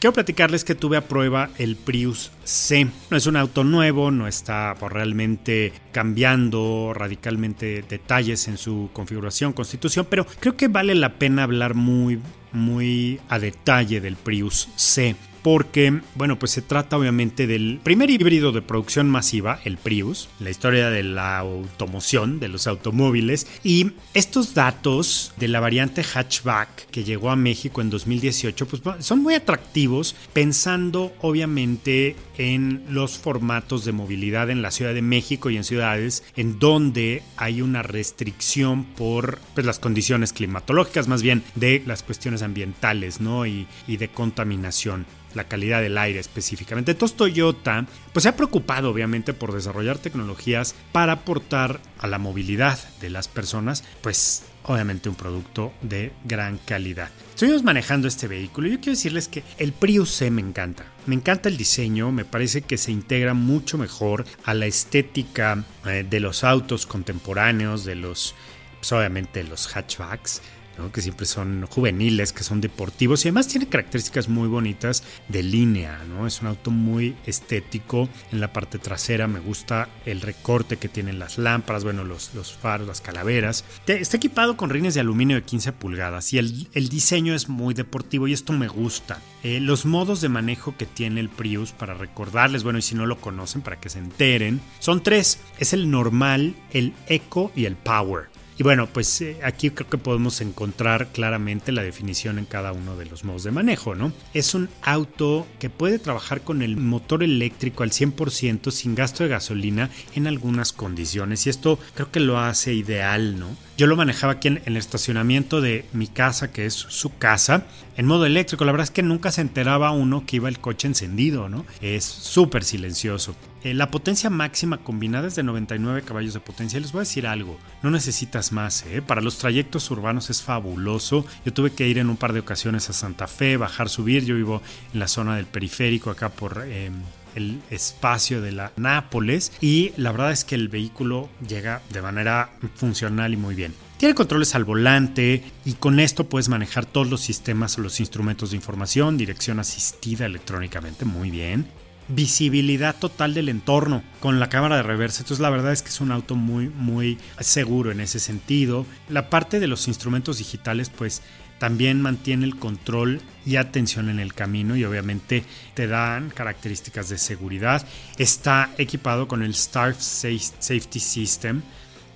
Quiero 0.00 0.14
platicarles 0.14 0.64
que 0.64 0.74
tuve 0.74 0.96
a 0.96 1.06
prueba 1.06 1.50
el 1.58 1.76
Prius 1.76 2.32
C. 2.48 2.88
No 3.10 3.16
es 3.16 3.26
un 3.26 3.36
auto 3.36 3.62
nuevo, 3.62 4.10
no 4.10 4.26
está 4.26 4.72
realmente 4.74 5.72
cambiando 5.92 6.92
radicalmente 6.94 7.82
detalles 7.82 8.48
en 8.48 8.56
su 8.56 8.88
configuración, 8.94 9.52
constitución, 9.52 10.06
pero 10.08 10.26
creo 10.40 10.56
que 10.56 10.68
vale 10.68 10.94
la 10.94 11.18
pena 11.18 11.42
hablar 11.42 11.74
muy, 11.74 12.20
muy 12.52 13.20
a 13.28 13.38
detalle 13.38 14.00
del 14.00 14.16
Prius 14.16 14.68
C 14.76 15.14
porque, 15.42 16.00
bueno, 16.14 16.38
pues 16.38 16.52
se 16.52 16.62
trata 16.62 16.96
obviamente 16.96 17.46
del 17.46 17.80
primer 17.82 18.10
híbrido 18.10 18.52
de 18.52 18.62
producción 18.62 19.08
masiva, 19.08 19.60
el 19.64 19.76
Prius, 19.78 20.28
la 20.40 20.50
historia 20.50 20.90
de 20.90 21.02
la 21.02 21.38
automoción, 21.38 22.40
de 22.40 22.48
los 22.48 22.66
automóviles, 22.66 23.46
y 23.64 23.92
estos 24.14 24.54
datos 24.54 25.32
de 25.36 25.48
la 25.48 25.60
variante 25.60 26.02
hatchback 26.02 26.90
que 26.90 27.04
llegó 27.04 27.30
a 27.30 27.36
México 27.36 27.80
en 27.80 27.90
2018, 27.90 28.66
pues 28.66 28.82
son 29.04 29.22
muy 29.22 29.34
atractivos 29.34 30.14
pensando 30.32 31.12
obviamente 31.20 32.16
en 32.38 32.84
los 32.88 33.18
formatos 33.18 33.84
de 33.84 33.92
movilidad 33.92 34.50
en 34.50 34.62
la 34.62 34.70
Ciudad 34.70 34.94
de 34.94 35.02
México 35.02 35.50
y 35.50 35.56
en 35.56 35.64
ciudades 35.64 36.24
en 36.36 36.58
donde 36.58 37.22
hay 37.36 37.60
una 37.60 37.82
restricción 37.82 38.84
por 38.84 39.38
pues, 39.54 39.66
las 39.66 39.78
condiciones 39.78 40.32
climatológicas, 40.32 41.08
más 41.08 41.22
bien 41.22 41.42
de 41.54 41.82
las 41.86 42.02
cuestiones 42.02 42.42
ambientales, 42.42 43.20
¿no? 43.20 43.46
Y, 43.46 43.66
y 43.86 43.96
de 43.96 44.08
contaminación 44.08 45.06
la 45.34 45.44
calidad 45.44 45.82
del 45.82 45.98
aire 45.98 46.18
específicamente. 46.18 46.92
Entonces 46.92 47.16
Toyota 47.16 47.86
pues 48.12 48.22
se 48.22 48.28
ha 48.28 48.36
preocupado 48.36 48.90
obviamente 48.90 49.34
por 49.34 49.52
desarrollar 49.52 49.98
tecnologías 49.98 50.74
para 50.92 51.12
aportar 51.12 51.80
a 51.98 52.06
la 52.06 52.18
movilidad 52.18 52.78
de 53.00 53.10
las 53.10 53.28
personas, 53.28 53.84
pues 54.00 54.44
obviamente 54.68 55.08
un 55.08 55.14
producto 55.14 55.72
de 55.80 56.12
gran 56.24 56.58
calidad. 56.58 57.10
Estuvimos 57.30 57.62
manejando 57.62 58.06
este 58.06 58.28
vehículo 58.28 58.68
y 58.68 58.72
yo 58.72 58.76
quiero 58.78 58.92
decirles 58.92 59.26
que 59.26 59.42
el 59.58 59.72
Prius 59.72 60.10
C 60.10 60.30
me 60.30 60.42
encanta. 60.42 60.84
Me 61.06 61.14
encanta 61.14 61.48
el 61.48 61.56
diseño, 61.56 62.12
me 62.12 62.24
parece 62.24 62.62
que 62.62 62.76
se 62.76 62.92
integra 62.92 63.34
mucho 63.34 63.78
mejor 63.78 64.26
a 64.44 64.54
la 64.54 64.66
estética 64.66 65.64
eh, 65.86 66.04
de 66.08 66.20
los 66.20 66.44
autos 66.44 66.86
contemporáneos, 66.86 67.84
de 67.84 67.94
los, 67.94 68.34
pues 68.78 68.92
obviamente 68.92 69.42
los 69.42 69.66
hatchbacks 69.66 70.42
que 70.92 71.02
siempre 71.02 71.26
son 71.26 71.66
juveniles, 71.66 72.32
que 72.32 72.44
son 72.44 72.60
deportivos 72.60 73.24
y 73.24 73.28
además 73.28 73.48
tiene 73.48 73.68
características 73.68 74.28
muy 74.28 74.48
bonitas 74.48 75.02
de 75.28 75.42
línea. 75.42 76.00
¿no? 76.08 76.26
Es 76.26 76.40
un 76.40 76.48
auto 76.48 76.70
muy 76.70 77.16
estético. 77.26 78.08
En 78.32 78.40
la 78.40 78.52
parte 78.52 78.78
trasera 78.78 79.26
me 79.26 79.40
gusta 79.40 79.88
el 80.06 80.20
recorte 80.20 80.76
que 80.76 80.88
tienen 80.88 81.18
las 81.18 81.38
lámparas, 81.38 81.84
bueno, 81.84 82.04
los, 82.04 82.34
los 82.34 82.52
faros, 82.52 82.86
las 82.86 83.00
calaveras. 83.00 83.64
Está 83.86 84.16
equipado 84.16 84.56
con 84.56 84.70
rines 84.70 84.94
de 84.94 85.00
aluminio 85.00 85.36
de 85.36 85.42
15 85.42 85.72
pulgadas 85.72 86.32
y 86.32 86.38
el, 86.38 86.68
el 86.72 86.88
diseño 86.88 87.34
es 87.34 87.48
muy 87.48 87.74
deportivo 87.74 88.28
y 88.28 88.32
esto 88.32 88.52
me 88.52 88.68
gusta. 88.68 89.20
Eh, 89.42 89.60
los 89.60 89.86
modos 89.86 90.20
de 90.20 90.28
manejo 90.28 90.76
que 90.76 90.86
tiene 90.86 91.20
el 91.20 91.28
Prius 91.28 91.72
para 91.72 91.94
recordarles, 91.94 92.64
bueno, 92.64 92.78
y 92.78 92.82
si 92.82 92.94
no 92.94 93.06
lo 93.06 93.20
conocen, 93.20 93.62
para 93.62 93.80
que 93.80 93.88
se 93.88 93.98
enteren, 93.98 94.60
son 94.80 95.02
tres. 95.02 95.38
Es 95.58 95.72
el 95.72 95.90
normal, 95.90 96.54
el 96.72 96.94
Eco 97.08 97.52
y 97.54 97.64
el 97.64 97.76
Power. 97.76 98.37
Y 98.58 98.64
bueno, 98.64 98.88
pues 98.92 99.20
eh, 99.20 99.36
aquí 99.44 99.70
creo 99.70 99.88
que 99.88 99.98
podemos 99.98 100.40
encontrar 100.40 101.12
claramente 101.12 101.70
la 101.70 101.84
definición 101.84 102.38
en 102.38 102.44
cada 102.44 102.72
uno 102.72 102.96
de 102.96 103.06
los 103.06 103.22
modos 103.22 103.44
de 103.44 103.52
manejo, 103.52 103.94
¿no? 103.94 104.12
Es 104.34 104.52
un 104.52 104.68
auto 104.82 105.46
que 105.60 105.70
puede 105.70 106.00
trabajar 106.00 106.40
con 106.40 106.62
el 106.62 106.76
motor 106.76 107.22
eléctrico 107.22 107.84
al 107.84 107.90
100% 107.90 108.72
sin 108.72 108.96
gasto 108.96 109.22
de 109.22 109.30
gasolina 109.30 109.90
en 110.16 110.26
algunas 110.26 110.72
condiciones 110.72 111.46
y 111.46 111.50
esto 111.50 111.78
creo 111.94 112.10
que 112.10 112.18
lo 112.18 112.40
hace 112.40 112.74
ideal, 112.74 113.38
¿no? 113.38 113.46
Yo 113.76 113.86
lo 113.86 113.94
manejaba 113.94 114.32
aquí 114.34 114.48
en, 114.48 114.60
el 114.64 114.76
estacionamiento 114.76 115.60
de 115.60 115.84
mi 115.92 116.08
casa, 116.08 116.50
que 116.50 116.66
es 116.66 116.74
su 116.74 117.16
casa, 117.16 117.64
en 117.96 118.06
modo 118.06 118.26
eléctrico. 118.26 118.64
La 118.64 118.72
verdad 118.72 118.86
es 118.86 118.90
que 118.90 119.04
nunca 119.04 119.30
se 119.30 119.40
enteraba 119.40 119.92
uno 119.92 120.26
que 120.26 120.34
iba 120.34 120.48
el 120.48 120.58
coche 120.58 120.88
encendido, 120.88 121.48
¿no? 121.48 121.64
Es 121.80 122.02
súper 122.02 122.64
silencioso. 122.64 123.36
Eh, 123.64 123.74
la 123.74 123.90
potencia 123.90 124.30
máxima 124.30 124.78
combinada 124.78 125.28
es 125.28 125.34
de 125.34 125.42
99 125.42 126.02
caballos 126.02 126.34
de 126.34 126.40
potencia. 126.40 126.78
Les 126.78 126.92
voy 126.92 127.00
a 127.00 127.02
decir 127.02 127.26
algo, 127.26 127.58
no 127.82 127.90
necesitas 127.90 128.52
más. 128.52 128.84
¿eh? 128.86 129.02
Para 129.02 129.20
los 129.20 129.38
trayectos 129.38 129.90
urbanos 129.90 130.30
es 130.30 130.42
fabuloso. 130.42 131.26
Yo 131.44 131.52
tuve 131.52 131.72
que 131.72 131.88
ir 131.88 131.98
en 131.98 132.08
un 132.08 132.16
par 132.16 132.32
de 132.32 132.40
ocasiones 132.40 132.88
a 132.88 132.92
Santa 132.92 133.26
Fe, 133.26 133.56
bajar, 133.56 133.88
subir. 133.88 134.24
Yo 134.24 134.36
vivo 134.36 134.62
en 134.92 135.00
la 135.00 135.08
zona 135.08 135.36
del 135.36 135.46
periférico, 135.46 136.10
acá 136.10 136.28
por 136.28 136.62
eh, 136.64 136.90
el 137.34 137.60
espacio 137.70 138.40
de 138.40 138.52
la 138.52 138.72
Nápoles 138.76 139.52
y 139.60 139.92
la 139.96 140.12
verdad 140.12 140.32
es 140.32 140.44
que 140.44 140.54
el 140.54 140.68
vehículo 140.68 141.28
llega 141.46 141.82
de 141.90 142.02
manera 142.02 142.50
funcional 142.74 143.32
y 143.32 143.36
muy 143.36 143.54
bien. 143.54 143.74
Tiene 143.96 144.14
controles 144.14 144.54
al 144.54 144.64
volante 144.64 145.42
y 145.64 145.72
con 145.74 145.98
esto 145.98 146.28
puedes 146.28 146.48
manejar 146.48 146.86
todos 146.86 147.08
los 147.08 147.20
sistemas 147.20 147.78
o 147.78 147.80
los 147.80 147.98
instrumentos 148.00 148.50
de 148.50 148.56
información, 148.56 149.16
dirección 149.16 149.58
asistida 149.58 150.26
electrónicamente, 150.26 151.04
muy 151.04 151.30
bien. 151.30 151.66
Visibilidad 152.08 152.96
total 152.96 153.34
del 153.34 153.48
entorno 153.48 154.02
con 154.20 154.40
la 154.40 154.48
cámara 154.48 154.76
de 154.76 154.82
reversa. 154.82 155.22
Entonces 155.22 155.42
la 155.42 155.50
verdad 155.50 155.72
es 155.72 155.82
que 155.82 155.90
es 155.90 156.00
un 156.00 156.10
auto 156.10 156.36
muy 156.36 156.68
muy 156.70 157.18
seguro 157.40 157.90
en 157.90 158.00
ese 158.00 158.18
sentido. 158.18 158.86
La 159.08 159.28
parte 159.30 159.60
de 159.60 159.66
los 159.66 159.88
instrumentos 159.88 160.38
digitales 160.38 160.90
pues 160.90 161.22
también 161.58 162.00
mantiene 162.00 162.46
el 162.46 162.56
control 162.56 163.20
y 163.44 163.56
atención 163.56 164.08
en 164.08 164.20
el 164.20 164.32
camino 164.32 164.76
y 164.76 164.84
obviamente 164.84 165.44
te 165.74 165.86
dan 165.86 166.30
características 166.30 167.08
de 167.08 167.18
seguridad. 167.18 167.86
Está 168.16 168.70
equipado 168.78 169.28
con 169.28 169.42
el 169.42 169.50
Star 169.50 169.94
Safety 169.94 171.00
System, 171.00 171.62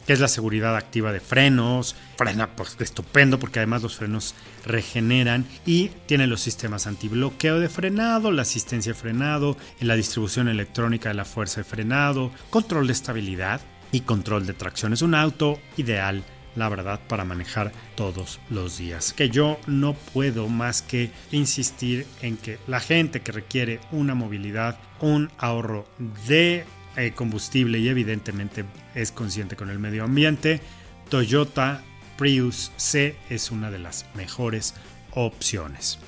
que 0.07 0.13
es 0.13 0.21
la 0.21 0.29
seguridad 0.29 0.77
activa 0.77 1.13
de 1.13 1.21
frenos. 1.21 1.97
Frena 2.17 2.55
pues, 2.55 2.77
estupendo 2.81 3.39
porque 3.39 3.59
además 3.59 3.83
los 3.83 3.97
frenos 3.97 4.35
regeneran 4.65 5.47
y 5.67 5.89
tiene 6.07 6.27
los 6.27 6.41
sistemas 6.41 6.87
antibloqueo 6.87 7.61
de 7.61 7.69
frenado, 7.69 8.31
la 8.31 8.43
asistencia 8.43 8.93
de 8.93 8.99
frenado, 8.99 9.57
en 9.81 9.89
la 9.89 9.97
distribución 9.97 10.49
electrónica 10.49 11.09
de 11.09 11.15
la 11.15 11.25
fuerza 11.25 11.61
de 11.61 11.65
frenado, 11.65 12.31
control 12.51 12.87
de 12.87 12.93
estabilidad 12.93 13.61
y 13.91 14.01
control 14.01 14.47
de 14.47 14.55
tracción. 14.55 14.93
Es 14.93 15.03
un 15.03 15.15
auto 15.15 15.59
ideal 15.77 16.25
la 16.57 16.69
verdad, 16.69 17.01
para 17.09 17.25
manejar 17.25 17.73
todos 17.95 18.41
los 18.51 18.79
días. 18.79 19.13
Que 19.13 19.31
yo 19.31 19.59
no 19.67 19.95
puedo 19.95 20.49
más 20.49 20.83
que 20.83 21.11
insistir 21.31 22.07
en 22.21 22.37
que 22.37 22.59
la 22.67 22.81
gente 22.81 23.21
que 23.21 23.33
requiere 23.33 23.81
una 23.91 24.15
movilidad, 24.15 24.79
un 25.01 25.31
ahorro 25.39 25.87
de 26.27 26.65
eh, 26.97 27.13
combustible 27.15 27.79
y 27.79 27.89
evidentemente 27.89 28.65
es 28.95 29.13
consciente 29.13 29.57
con 29.57 29.71
el 29.71 29.79
medio 29.79 30.05
ambiente, 30.05 30.61
Toyota 31.09 31.83
Prius 32.17 32.73
C 32.77 33.17
es 33.31 33.51
una 33.51 33.71
de 33.71 33.79
las 33.79 34.07
mejores 34.15 34.75
opciones. 35.13 35.99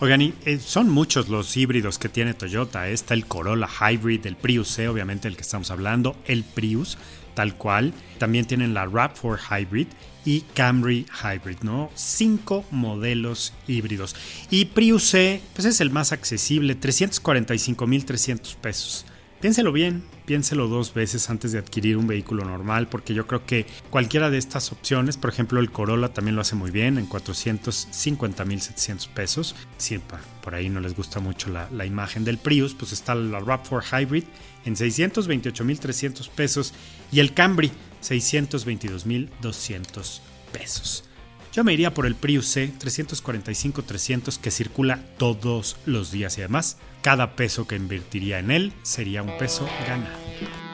Oigan, 0.00 0.20
eh, 0.22 0.60
son 0.60 0.88
muchos 0.88 1.28
los 1.28 1.56
híbridos 1.56 1.98
que 1.98 2.08
tiene 2.08 2.32
Toyota. 2.32 2.88
Está 2.88 3.14
el 3.14 3.26
Corolla 3.26 3.68
Hybrid, 3.68 4.26
el 4.26 4.36
Prius 4.36 4.68
C, 4.68 4.88
obviamente 4.88 5.26
el 5.26 5.34
que 5.34 5.42
estamos 5.42 5.72
hablando, 5.72 6.16
el 6.26 6.44
Prius, 6.44 6.98
tal 7.34 7.56
cual. 7.56 7.92
También 8.18 8.46
tienen 8.46 8.74
la 8.74 8.86
RAV4 8.86 9.38
Hybrid 9.50 9.88
y 10.24 10.42
Camry 10.54 11.04
Hybrid, 11.22 11.58
¿no? 11.62 11.90
Cinco 11.96 12.64
modelos 12.70 13.52
híbridos. 13.66 14.14
Y 14.50 14.66
Prius 14.66 15.02
C, 15.08 15.40
pues 15.54 15.64
es 15.66 15.80
el 15.80 15.90
más 15.90 16.12
accesible, 16.12 16.78
345.300 16.78 18.54
pesos. 18.56 19.04
Piénselo 19.40 19.70
bien, 19.70 20.02
piénselo 20.26 20.66
dos 20.66 20.92
veces 20.94 21.30
antes 21.30 21.52
de 21.52 21.60
adquirir 21.60 21.96
un 21.96 22.08
vehículo 22.08 22.44
normal, 22.44 22.88
porque 22.88 23.14
yo 23.14 23.28
creo 23.28 23.46
que 23.46 23.66
cualquiera 23.88 24.30
de 24.30 24.38
estas 24.38 24.72
opciones, 24.72 25.16
por 25.16 25.30
ejemplo 25.30 25.60
el 25.60 25.70
Corolla 25.70 26.08
también 26.08 26.34
lo 26.34 26.40
hace 26.40 26.56
muy 26.56 26.72
bien, 26.72 26.98
en 26.98 27.08
450.700 27.08 29.08
pesos. 29.10 29.54
Si 29.76 29.96
por 30.42 30.56
ahí 30.56 30.68
no 30.68 30.80
les 30.80 30.96
gusta 30.96 31.20
mucho 31.20 31.50
la, 31.50 31.86
imagen 31.86 32.24
del 32.24 32.38
Prius, 32.38 32.74
pues 32.74 32.90
está 32.90 33.14
la 33.14 33.38
RAV4 33.38 34.02
Hybrid 34.02 34.24
en 34.64 34.74
628.300 34.74 36.28
pesos 36.30 36.74
y 37.12 37.20
el 37.20 37.32
Camry 37.32 37.70
622.200 38.02 40.20
pesos. 40.52 41.07
Yo 41.52 41.64
me 41.64 41.72
iría 41.72 41.94
por 41.94 42.06
el 42.06 42.14
Prius 42.14 42.46
C 42.46 42.72
345-300 42.78 44.38
que 44.38 44.50
circula 44.50 45.00
todos 45.16 45.76
los 45.86 46.10
días 46.10 46.36
y 46.38 46.42
además 46.42 46.76
cada 47.02 47.36
peso 47.36 47.66
que 47.66 47.76
invertiría 47.76 48.38
en 48.38 48.50
él 48.50 48.72
sería 48.82 49.22
un 49.22 49.36
peso 49.38 49.66
ganado. 49.86 50.67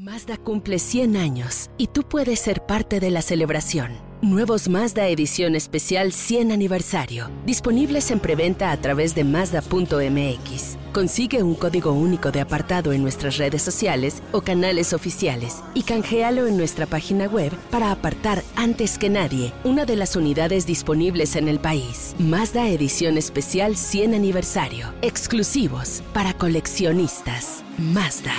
Mazda 0.00 0.36
cumple 0.36 0.78
100 0.78 1.16
años 1.16 1.70
y 1.76 1.88
tú 1.88 2.04
puedes 2.04 2.38
ser 2.38 2.64
parte 2.64 3.00
de 3.00 3.10
la 3.10 3.20
celebración. 3.20 3.90
Nuevos 4.22 4.68
Mazda 4.68 5.08
Edición 5.08 5.56
Especial 5.56 6.12
100 6.12 6.52
Aniversario, 6.52 7.28
disponibles 7.44 8.12
en 8.12 8.20
preventa 8.20 8.70
a 8.70 8.80
través 8.80 9.16
de 9.16 9.24
Mazda.mx. 9.24 10.78
Consigue 10.92 11.42
un 11.42 11.56
código 11.56 11.90
único 11.90 12.30
de 12.30 12.40
apartado 12.40 12.92
en 12.92 13.02
nuestras 13.02 13.38
redes 13.38 13.60
sociales 13.62 14.22
o 14.30 14.40
canales 14.40 14.92
oficiales 14.92 15.64
y 15.74 15.82
canjealo 15.82 16.46
en 16.46 16.56
nuestra 16.56 16.86
página 16.86 17.26
web 17.26 17.52
para 17.68 17.90
apartar 17.90 18.44
antes 18.54 18.98
que 18.98 19.10
nadie 19.10 19.52
una 19.64 19.84
de 19.84 19.96
las 19.96 20.14
unidades 20.14 20.64
disponibles 20.64 21.34
en 21.34 21.48
el 21.48 21.58
país. 21.58 22.14
Mazda 22.20 22.68
Edición 22.68 23.18
Especial 23.18 23.76
100 23.76 24.14
Aniversario, 24.14 24.94
exclusivos 25.02 26.04
para 26.12 26.34
coleccionistas. 26.34 27.64
Mazda, 27.78 28.36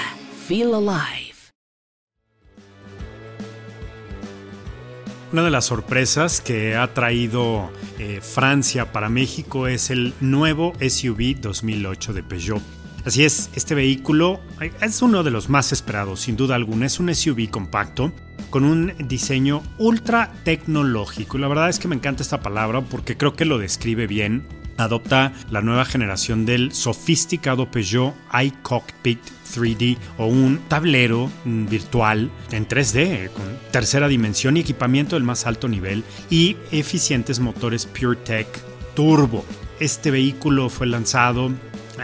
Feel 0.47 0.73
Alive. 0.73 1.28
Una 5.31 5.43
de 5.43 5.51
las 5.51 5.65
sorpresas 5.65 6.41
que 6.41 6.75
ha 6.75 6.91
traído 6.95 7.71
eh, 7.99 8.19
Francia 8.19 8.91
para 8.91 9.09
México 9.09 9.67
es 9.67 9.91
el 9.91 10.15
nuevo 10.21 10.73
SUV 10.79 11.39
2008 11.39 12.13
de 12.13 12.23
Peugeot. 12.23 12.61
Así 13.05 13.23
es, 13.23 13.51
este 13.53 13.75
vehículo 13.75 14.39
eh, 14.59 14.71
es 14.81 15.03
uno 15.03 15.21
de 15.21 15.29
los 15.29 15.47
más 15.47 15.71
esperados, 15.71 16.21
sin 16.21 16.35
duda 16.35 16.55
alguna. 16.55 16.87
Es 16.87 16.99
un 16.99 17.13
SUV 17.13 17.47
compacto 17.51 18.11
con 18.49 18.63
un 18.63 18.91
diseño 19.07 19.61
ultra 19.77 20.31
tecnológico. 20.43 21.37
La 21.37 21.47
verdad 21.47 21.69
es 21.69 21.77
que 21.77 21.87
me 21.87 21.95
encanta 21.95 22.23
esta 22.23 22.41
palabra 22.41 22.81
porque 22.81 23.15
creo 23.15 23.35
que 23.35 23.45
lo 23.45 23.59
describe 23.59 24.07
bien 24.07 24.47
adopta 24.79 25.33
la 25.51 25.61
nueva 25.61 25.85
generación 25.85 26.45
del 26.45 26.71
sofisticado 26.71 27.69
Peugeot 27.69 28.15
iCockpit 28.41 29.19
3D 29.53 29.97
o 30.17 30.27
un 30.27 30.59
tablero 30.67 31.29
virtual 31.45 32.31
en 32.51 32.67
3D 32.67 33.29
con 33.31 33.45
tercera 33.71 34.07
dimensión 34.07 34.57
y 34.57 34.61
equipamiento 34.61 35.15
del 35.15 35.23
más 35.23 35.45
alto 35.45 35.67
nivel 35.67 36.03
y 36.29 36.57
eficientes 36.71 37.39
motores 37.39 37.85
PureTech 37.85 38.47
Turbo. 38.95 39.45
Este 39.79 40.11
vehículo 40.11 40.69
fue 40.69 40.87
lanzado 40.87 41.51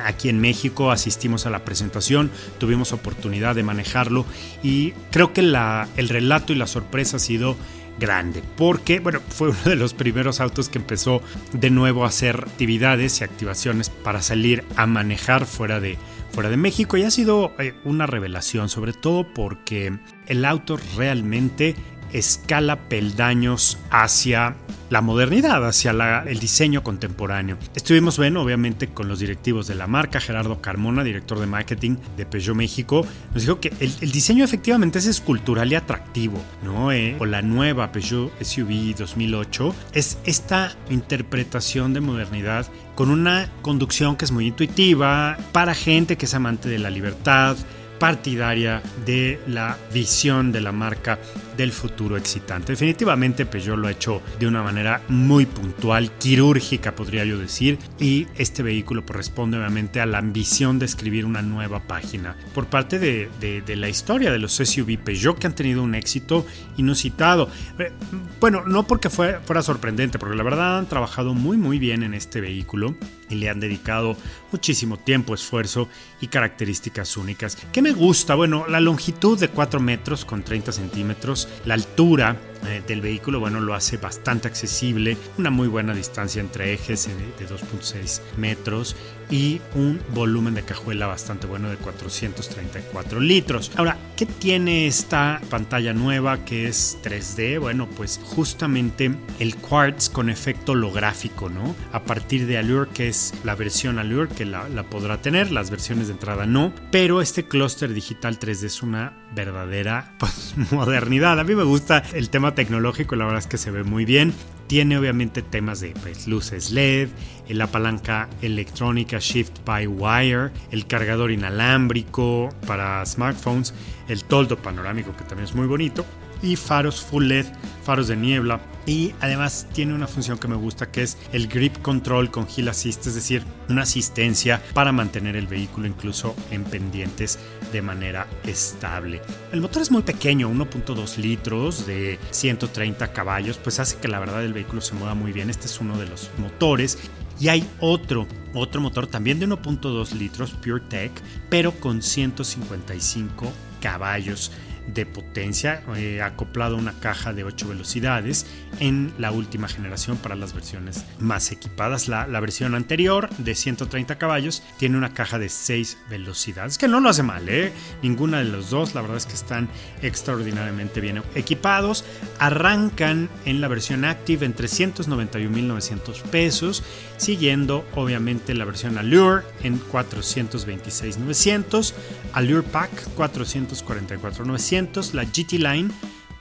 aquí 0.05 0.29
en 0.29 0.39
México, 0.39 0.91
asistimos 0.91 1.45
a 1.45 1.49
la 1.49 1.63
presentación, 1.63 2.29
tuvimos 2.57 2.91
oportunidad 2.91 3.55
de 3.55 3.63
manejarlo 3.63 4.25
y 4.61 4.91
creo 5.11 5.31
que 5.31 5.41
el 5.41 6.09
relato 6.09 6.51
y 6.51 6.57
la 6.57 6.67
sorpresa 6.67 7.17
ha 7.17 7.19
sido 7.19 7.55
grande, 7.99 8.43
porque 8.57 8.99
bueno, 8.99 9.21
fue 9.29 9.49
uno 9.49 9.63
de 9.65 9.75
los 9.75 9.93
primeros 9.93 10.39
autos 10.39 10.69
que 10.69 10.77
empezó 10.77 11.21
de 11.53 11.69
nuevo 11.69 12.03
a 12.03 12.09
hacer 12.09 12.35
actividades 12.35 13.21
y 13.21 13.23
activaciones 13.23 13.89
para 13.89 14.21
salir 14.21 14.63
a 14.75 14.85
manejar 14.85 15.45
fuera 15.45 15.79
de 15.79 15.97
fuera 16.31 16.49
de 16.49 16.57
México. 16.57 16.97
Y 16.97 17.03
ha 17.03 17.11
sido 17.11 17.53
eh, 17.59 17.73
una 17.85 18.05
revelación, 18.05 18.67
sobre 18.67 18.93
todo 18.93 19.33
porque 19.33 19.97
el 20.27 20.45
auto 20.45 20.77
realmente 20.97 21.75
escala 22.17 22.77
peldaños 22.87 23.77
hacia 23.91 24.55
la 24.89 25.01
modernidad, 25.01 25.65
hacia 25.65 25.91
el 26.25 26.39
diseño 26.39 26.83
contemporáneo. 26.83 27.57
Estuvimos, 27.75 28.17
bueno, 28.17 28.41
obviamente 28.41 28.87
con 28.87 29.07
los 29.07 29.19
directivos 29.19 29.67
de 29.67 29.75
la 29.75 29.87
marca, 29.87 30.19
Gerardo 30.19 30.61
Carmona, 30.61 31.03
director 31.03 31.39
de 31.39 31.47
marketing 31.47 31.97
de 32.15 32.25
Peugeot 32.25 32.55
México, 32.55 33.05
nos 33.33 33.43
dijo 33.43 33.59
que 33.59 33.73
el, 33.79 34.11
diseño 34.11 34.43
efectivamente 34.43 34.99
es 34.99 35.07
escultural 35.07 35.71
y 35.71 35.75
atractivo, 35.75 36.39
¿no? 36.63 36.91
Eh, 36.91 37.15
o 37.19 37.25
la 37.25 37.41
nueva 37.41 37.91
Peugeot 37.91 38.31
SUV 38.41 38.95
2008 38.95 39.75
es 39.93 40.17
esta 40.25 40.75
interpretación 40.89 41.93
de 41.93 42.01
modernidad 42.01 42.67
con 42.95 43.09
una 43.09 43.49
conducción 43.61 44.15
que 44.15 44.25
es 44.25 44.31
muy 44.31 44.47
intuitiva 44.47 45.37
para 45.51 45.73
gente 45.73 46.17
que 46.17 46.25
es 46.25 46.33
amante 46.33 46.69
de 46.69 46.79
la 46.79 46.89
libertad, 46.89 47.57
partidaria 47.99 48.81
de 49.05 49.39
la 49.47 49.77
visión 49.93 50.51
de 50.51 50.61
la 50.61 50.71
marca 50.71 51.19
del 51.57 51.71
futuro 51.71 52.17
excitante. 52.17 52.73
Definitivamente 52.73 53.45
Peugeot 53.45 53.77
lo 53.77 53.87
ha 53.87 53.91
hecho 53.91 54.21
de 54.39 54.47
una 54.47 54.61
manera 54.61 55.01
muy 55.07 55.45
puntual, 55.45 56.11
quirúrgica 56.17 56.95
podría 56.95 57.25
yo 57.25 57.37
decir, 57.37 57.79
y 57.99 58.27
este 58.35 58.63
vehículo 58.63 59.05
corresponde 59.05 59.57
obviamente 59.57 60.01
a 60.01 60.05
la 60.05 60.17
ambición 60.17 60.79
de 60.79 60.85
escribir 60.85 61.25
una 61.25 61.41
nueva 61.41 61.81
página 61.81 62.35
por 62.53 62.67
parte 62.67 62.99
de, 62.99 63.63
la 63.75 63.89
historia 63.89 64.31
de 64.31 64.39
los 64.39 64.53
SUV 64.53 64.97
Peugeot 64.97 65.37
que 65.37 65.47
han 65.47 65.55
tenido 65.55 65.83
un 65.83 65.95
éxito 65.95 66.45
inusitado. 66.77 67.49
Eh, 67.79 67.91
bueno, 68.39 68.63
no 68.65 68.87
porque 68.87 69.09
fuera 69.09 69.61
sorprendente, 69.61 70.19
porque 70.19 70.35
la 70.35 70.43
verdad 70.43 70.77
han 70.77 70.87
trabajado 70.87 71.33
muy 71.33 71.57
muy 71.57 71.79
bien 71.79 72.03
en 72.03 72.13
este 72.13 72.41
vehículo 72.41 72.95
y 73.29 73.35
le 73.35 73.49
han 73.49 73.59
dedicado 73.59 74.15
muchísimo 74.51 74.97
tiempo, 74.97 75.33
esfuerzo 75.33 75.89
y 76.21 76.27
características 76.27 77.17
únicas. 77.17 77.57
¿Qué 77.71 77.81
me 77.81 77.91
gusta? 77.91 78.35
Bueno, 78.35 78.65
la 78.67 78.79
longitud 78.79 79.39
de 79.39 79.49
4 79.49 79.79
metros 79.79 80.25
con 80.25 80.43
30 80.43 80.71
centímetros, 80.71 81.47
la 81.65 81.73
altura 81.73 82.37
eh, 82.67 82.81
del 82.87 83.01
vehículo, 83.01 83.39
bueno, 83.39 83.59
lo 83.59 83.73
hace 83.73 83.97
bastante 83.97 84.47
accesible, 84.47 85.17
una 85.37 85.49
muy 85.49 85.67
buena 85.67 85.93
distancia 85.93 86.39
entre 86.39 86.73
ejes 86.73 87.07
de 87.07 87.47
2.6 87.47 88.21
metros 88.37 88.95
y 89.29 89.61
un 89.73 89.99
volumen 90.13 90.53
de 90.53 90.63
cajuela 90.63 91.07
bastante 91.07 91.47
bueno 91.47 91.69
de 91.69 91.77
434 91.77 93.19
litros. 93.19 93.71
Ahora, 93.75 93.97
¿qué 94.15 94.25
tiene 94.25 94.87
esta 94.87 95.41
pantalla 95.49 95.93
nueva 95.93 96.45
que 96.45 96.67
es 96.67 96.97
3D? 97.03 97.59
Bueno, 97.59 97.87
pues 97.89 98.19
justamente 98.23 99.15
el 99.39 99.55
Quartz 99.55 100.09
con 100.09 100.29
efecto 100.29 100.73
holográfico, 100.73 101.49
¿no? 101.49 101.75
A 101.91 102.03
partir 102.03 102.47
de 102.47 102.57
Allure, 102.57 102.89
que 102.93 103.07
es 103.07 103.33
la 103.43 103.55
versión 103.55 103.99
Allure 103.99 104.29
que 104.29 104.45
la, 104.45 104.67
podrá 104.89 105.21
tener, 105.21 105.51
las 105.51 105.69
versiones 105.71 106.07
de 106.07 106.13
entrada 106.13 106.45
no, 106.45 106.73
pero 106.91 107.21
este 107.21 107.45
clúster 107.45 107.93
digital 107.93 108.39
3D 108.39 108.63
es 108.65 108.83
una 108.83 109.13
verdadera 109.33 110.15
pues, 110.19 110.53
modernidad. 110.71 111.39
A 111.39 111.43
mí 111.43 111.55
me 111.55 111.63
gusta 111.63 112.03
el 112.13 112.29
tema 112.29 112.55
tecnológico, 112.55 113.15
la 113.15 113.25
verdad 113.25 113.39
es 113.39 113.47
que 113.47 113.57
se 113.57 113.71
ve 113.71 113.83
muy 113.83 114.05
bien. 114.05 114.33
Tiene 114.67 114.97
obviamente 114.97 115.41
temas 115.41 115.79
de 115.79 115.91
pues, 116.01 116.27
luces 116.27 116.71
LED, 116.71 117.09
la 117.49 117.67
palanca 117.67 118.27
electrónica 118.41 119.19
Shift 119.19 119.63
by 119.63 119.87
Wire, 119.87 120.51
el 120.71 120.87
cargador 120.87 121.31
inalámbrico 121.31 122.49
para 122.65 123.05
smartphones, 123.05 123.73
el 124.07 124.23
toldo 124.23 124.57
panorámico 124.57 125.15
que 125.15 125.23
también 125.23 125.45
es 125.47 125.55
muy 125.55 125.67
bonito 125.67 126.05
y 126.45 126.55
faros 126.55 127.01
full 127.01 127.25
LED, 127.25 127.45
faros 127.83 128.07
de 128.07 128.15
niebla. 128.15 128.61
Y 128.85 129.13
además 129.19 129.67
tiene 129.73 129.95
una 129.95 130.05
función 130.05 130.37
que 130.37 130.47
me 130.47 130.55
gusta 130.55 130.91
que 130.91 131.01
es 131.01 131.17
el 131.33 131.47
grip 131.47 131.81
control 131.81 132.29
con 132.29 132.47
hill 132.55 132.69
assist, 132.69 133.07
es 133.07 133.15
decir, 133.15 133.43
una 133.67 133.81
asistencia 133.81 134.61
para 134.75 134.91
mantener 134.91 135.35
el 135.35 135.47
vehículo 135.47 135.87
incluso 135.87 136.35
en 136.51 136.63
pendientes 136.63 137.39
de 137.73 137.81
manera 137.81 138.27
estable. 138.45 139.21
El 139.51 139.61
motor 139.61 139.81
es 139.81 139.89
muy 139.89 140.03
pequeño, 140.03 140.51
1.2 140.51 141.17
litros 141.17 141.87
de 141.87 142.19
130 142.29 143.11
caballos, 143.11 143.57
pues 143.57 143.79
hace 143.79 143.97
que 143.97 144.07
la 144.07 144.19
verdad 144.19 144.43
el 144.43 144.53
vehículo 144.53 144.81
se 144.81 144.93
mueva 144.93 145.15
muy 145.15 145.31
bien. 145.31 145.49
Este 145.49 145.65
es 145.65 145.81
uno 145.81 145.97
de 145.97 146.05
los 146.05 146.29
motores. 146.37 146.99
Y 147.39 147.49
hay 147.49 147.67
otro, 147.81 148.27
otro 148.53 148.79
motor 148.79 149.07
también 149.07 149.39
de 149.39 149.47
1.2 149.47 150.11
litros, 150.13 150.51
PureTech, 150.51 151.11
pero 151.49 151.71
con 151.73 152.01
155 152.01 153.51
caballos 153.81 154.51
de 154.87 155.05
potencia, 155.05 155.83
eh, 155.95 156.21
acoplado 156.21 156.75
a 156.75 156.79
una 156.79 156.99
caja 156.99 157.33
de 157.33 157.43
8 157.43 157.69
velocidades 157.69 158.45
en 158.79 159.13
la 159.17 159.31
última 159.31 159.67
generación 159.67 160.17
para 160.17 160.35
las 160.35 160.53
versiones 160.53 161.03
más 161.19 161.51
equipadas. 161.51 162.07
La, 162.07 162.25
versión 162.45 162.75
anterior 162.75 163.29
de 163.37 163.55
130 163.55 164.17
caballos 164.17 164.61
tiene 164.77 164.97
una 164.97 165.13
caja 165.13 165.39
de 165.39 165.49
6 165.49 165.97
velocidades, 166.09 166.77
que 166.77 166.87
no 166.87 166.99
lo 166.99 167.09
hace 167.09 167.23
mal, 167.23 167.49
¿eh? 167.49 167.71
ninguna 168.03 168.39
de 168.39 168.45
los 168.45 168.69
dos, 168.69 168.93
la 168.93 169.01
verdad 169.01 169.17
es 169.17 169.25
que 169.25 169.33
están 169.33 169.67
extraordinariamente 170.01 171.01
bien 171.01 171.23
equipados. 171.33 172.05
Arrancan 172.37 173.29
en 173.45 173.61
la 173.61 173.67
versión 173.67 174.05
Active 174.05 174.45
en 174.45 174.55
391.900 174.55 176.21
pesos, 176.23 176.83
siguiendo 177.17 177.85
obviamente 177.95 178.53
la 178.53 178.65
versión 178.65 178.97
Allure 178.97 179.43
en 179.63 179.81
426.900, 179.81 181.93
Allure 182.33 182.63
Pack 182.63 182.91
444.900 183.15 184.74
la 185.13 185.23
GT 185.23 185.53
Line 185.53 185.89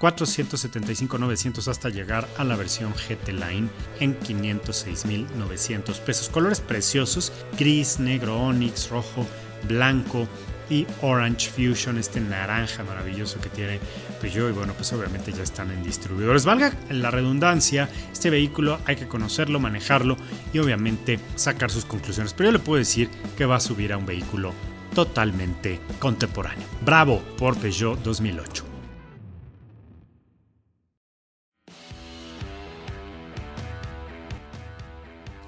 475.900 0.00 1.68
hasta 1.68 1.88
llegar 1.88 2.26
a 2.36 2.42
la 2.42 2.56
versión 2.56 2.92
GT 2.92 3.28
Line 3.28 3.68
en 4.00 4.18
506.900 4.18 6.00
pesos. 6.00 6.28
Colores 6.30 6.60
preciosos, 6.60 7.32
gris, 7.56 8.00
negro, 8.00 8.40
onyx, 8.40 8.90
rojo, 8.90 9.24
blanco 9.68 10.26
y 10.68 10.84
Orange 11.02 11.48
Fusion, 11.48 11.96
este 11.96 12.20
naranja 12.20 12.82
maravilloso 12.82 13.40
que 13.40 13.50
tiene 13.50 13.78
Peugeot 14.20 14.50
y 14.50 14.52
bueno, 14.52 14.72
pues 14.72 14.92
obviamente 14.92 15.32
ya 15.32 15.44
están 15.44 15.70
en 15.70 15.84
distribuidores. 15.84 16.44
Valga 16.44 16.72
la 16.90 17.12
redundancia, 17.12 17.88
este 18.12 18.30
vehículo 18.30 18.80
hay 18.86 18.96
que 18.96 19.06
conocerlo, 19.06 19.60
manejarlo 19.60 20.16
y 20.52 20.58
obviamente 20.58 21.20
sacar 21.36 21.70
sus 21.70 21.84
conclusiones. 21.84 22.34
Pero 22.34 22.48
yo 22.48 22.52
le 22.54 22.58
puedo 22.58 22.78
decir 22.78 23.10
que 23.36 23.46
va 23.46 23.56
a 23.56 23.60
subir 23.60 23.92
a 23.92 23.96
un 23.96 24.06
vehículo 24.06 24.52
totalmente 24.94 25.80
contemporáneo. 25.98 26.66
Bravo 26.82 27.20
por 27.36 27.58
Peugeot 27.58 28.00
2008. 28.02 28.74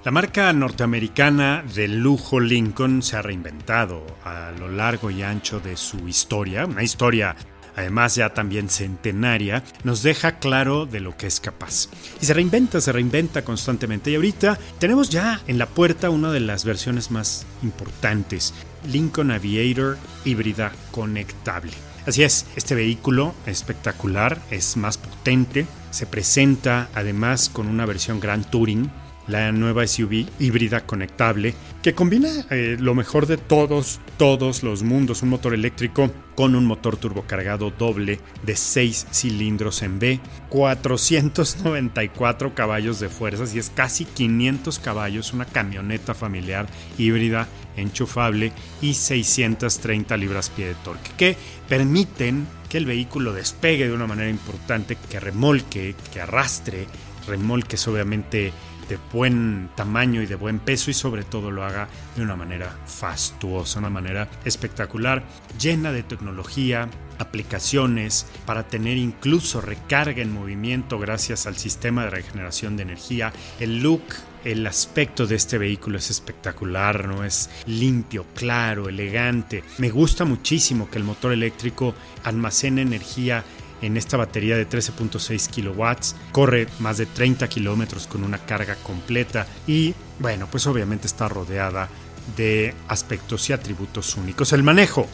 La 0.07 0.11
marca 0.11 0.53
norteamericana 0.53 1.65
de 1.75 1.89
lujo 1.89 2.39
Lincoln 2.39 3.01
se 3.01 3.17
ha 3.17 3.21
reinventado 3.21 4.05
a 4.23 4.51
lo 4.57 4.69
largo 4.69 5.11
y 5.11 5.21
ancho 5.21 5.59
de 5.59 5.75
su 5.75 6.07
historia, 6.07 6.65
una 6.65 6.81
historia 6.81 7.35
además 7.77 8.15
ya 8.15 8.33
también 8.33 8.69
centenaria, 8.69 9.63
nos 9.83 10.03
deja 10.03 10.39
claro 10.39 10.85
de 10.85 10.99
lo 10.99 11.15
que 11.15 11.27
es 11.27 11.39
capaz. 11.39 11.87
Y 12.19 12.25
se 12.25 12.33
reinventa, 12.33 12.81
se 12.81 12.91
reinventa 12.91 13.45
constantemente. 13.45 14.11
Y 14.11 14.15
ahorita 14.15 14.59
tenemos 14.79 15.09
ya 15.09 15.41
en 15.47 15.57
la 15.57 15.67
puerta 15.67 16.09
una 16.09 16.31
de 16.31 16.41
las 16.41 16.65
versiones 16.65 17.11
más 17.11 17.45
importantes, 17.63 18.53
Lincoln 18.91 19.31
Aviator 19.31 19.97
híbrida 20.25 20.73
conectable. 20.91 21.71
Así 22.05 22.23
es, 22.23 22.45
este 22.55 22.73
vehículo 22.73 23.35
espectacular, 23.45 24.41
es 24.49 24.75
más 24.75 24.97
potente, 24.97 25.67
se 25.91 26.05
presenta 26.05 26.89
además 26.95 27.49
con 27.49 27.67
una 27.67 27.85
versión 27.85 28.19
Grand 28.19 28.49
Touring 28.49 28.89
la 29.27 29.51
nueva 29.51 29.85
SUV 29.85 30.25
híbrida 30.39 30.85
conectable 30.85 31.53
que 31.83 31.93
combina 31.93 32.29
eh, 32.49 32.77
lo 32.79 32.95
mejor 32.95 33.27
de 33.27 33.37
todos, 33.37 33.99
todos 34.17 34.63
los 34.63 34.83
mundos, 34.83 35.21
un 35.21 35.29
motor 35.29 35.53
eléctrico 35.53 36.09
con 36.37 36.53
un 36.53 36.65
motor 36.65 36.97
turbocargado 36.97 37.71
doble 37.71 38.19
de 38.43 38.55
6 38.55 39.07
cilindros 39.11 39.81
en 39.81 39.97
B, 39.97 40.19
494 40.49 42.53
caballos 42.53 42.99
de 42.99 43.09
fuerza, 43.09 43.45
y 43.51 43.57
es 43.57 43.71
casi 43.71 44.05
500 44.05 44.77
caballos, 44.77 45.33
una 45.33 45.45
camioneta 45.45 46.13
familiar 46.13 46.67
híbrida 46.99 47.47
enchufable 47.75 48.51
y 48.81 48.93
630 48.93 50.15
libras-pie 50.15 50.67
de 50.67 50.75
torque, 50.75 51.09
que 51.17 51.37
permiten 51.67 52.47
que 52.69 52.77
el 52.77 52.85
vehículo 52.85 53.33
despegue 53.33 53.87
de 53.87 53.93
una 53.93 54.05
manera 54.05 54.29
importante, 54.29 54.95
que 55.09 55.19
remolque, 55.19 55.95
que 56.13 56.21
arrastre, 56.21 56.85
remolques 57.27 57.87
obviamente 57.87 58.53
de 58.89 58.97
buen 59.11 59.69
tamaño 59.75 60.21
y 60.21 60.25
de 60.25 60.35
buen 60.35 60.59
peso 60.59 60.91
y 60.91 60.93
sobre 60.93 61.23
todo 61.23 61.51
lo 61.51 61.63
haga 61.63 61.87
de 62.15 62.21
una 62.21 62.35
manera 62.35 62.75
fastuosa, 62.85 63.79
una 63.79 63.89
manera 63.89 64.27
espectacular, 64.45 65.23
llena 65.59 65.91
de 65.91 66.03
tecnología, 66.03 66.89
aplicaciones 67.19 68.27
para 68.45 68.67
tener 68.67 68.97
incluso 68.97 69.61
recarga 69.61 70.21
en 70.21 70.33
movimiento 70.33 70.99
gracias 70.99 71.47
al 71.47 71.57
sistema 71.57 72.03
de 72.03 72.11
regeneración 72.11 72.77
de 72.77 72.83
energía. 72.83 73.33
El 73.59 73.81
look, 73.81 74.03
el 74.43 74.65
aspecto 74.65 75.27
de 75.27 75.35
este 75.35 75.57
vehículo 75.57 75.97
es 75.97 76.09
espectacular, 76.09 77.07
¿no? 77.07 77.23
Es 77.23 77.49
limpio, 77.65 78.25
claro, 78.35 78.87
elegante. 78.87 79.63
Me 79.77 79.89
gusta 79.89 80.25
muchísimo 80.25 80.89
que 80.89 80.97
el 80.97 81.03
motor 81.03 81.33
eléctrico 81.33 81.93
almacene 82.23 82.81
energía 82.81 83.43
en 83.81 83.97
esta 83.97 84.17
batería 84.17 84.57
de 84.57 84.67
13.6 84.67 85.49
kilowatts, 85.49 86.15
corre 86.31 86.67
más 86.79 86.97
de 86.97 87.05
30 87.05 87.47
kilómetros 87.47 88.07
con 88.07 88.23
una 88.23 88.39
carga 88.39 88.75
completa 88.75 89.47
y 89.67 89.93
bueno, 90.19 90.47
pues 90.49 90.65
obviamente 90.67 91.07
está 91.07 91.27
rodeada 91.27 91.89
de 92.35 92.73
aspectos 92.87 93.49
y 93.49 93.53
atributos 93.53 94.15
únicos. 94.15 94.51
El 94.53 94.63
manejo, 94.63 95.07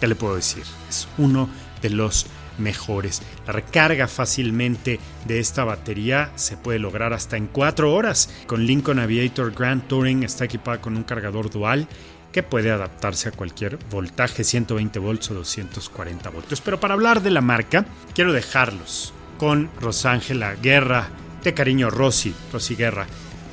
¿qué 0.00 0.06
le 0.06 0.14
puedo 0.14 0.36
decir? 0.36 0.64
Es 0.88 1.08
uno 1.18 1.48
de 1.82 1.90
los 1.90 2.26
mejores. 2.58 3.22
La 3.46 3.52
recarga 3.52 4.06
fácilmente 4.08 5.00
de 5.26 5.40
esta 5.40 5.64
batería 5.64 6.30
se 6.36 6.56
puede 6.56 6.78
lograr 6.78 7.12
hasta 7.12 7.36
en 7.36 7.48
4 7.48 7.92
horas. 7.92 8.30
Con 8.46 8.64
Lincoln 8.64 8.98
Aviator 8.98 9.52
Grand 9.52 9.86
Touring 9.86 10.22
está 10.22 10.44
equipada 10.44 10.80
con 10.80 10.96
un 10.96 11.02
cargador 11.02 11.50
dual 11.50 11.88
que 12.34 12.42
puede 12.42 12.72
adaptarse 12.72 13.28
a 13.28 13.32
cualquier 13.32 13.78
voltaje 13.92 14.42
120 14.42 14.98
volts 14.98 15.30
o 15.30 15.34
240 15.34 16.30
voltios. 16.30 16.60
Pero 16.60 16.80
para 16.80 16.94
hablar 16.94 17.22
de 17.22 17.30
la 17.30 17.40
marca, 17.40 17.86
quiero 18.12 18.32
dejarlos 18.32 19.14
con 19.38 19.70
Rosángela 19.80 20.56
Guerra, 20.56 21.10
de 21.44 21.54
cariño 21.54 21.90
Rosy, 21.90 22.34
Rosy 22.52 22.74
Guerra, 22.74 23.06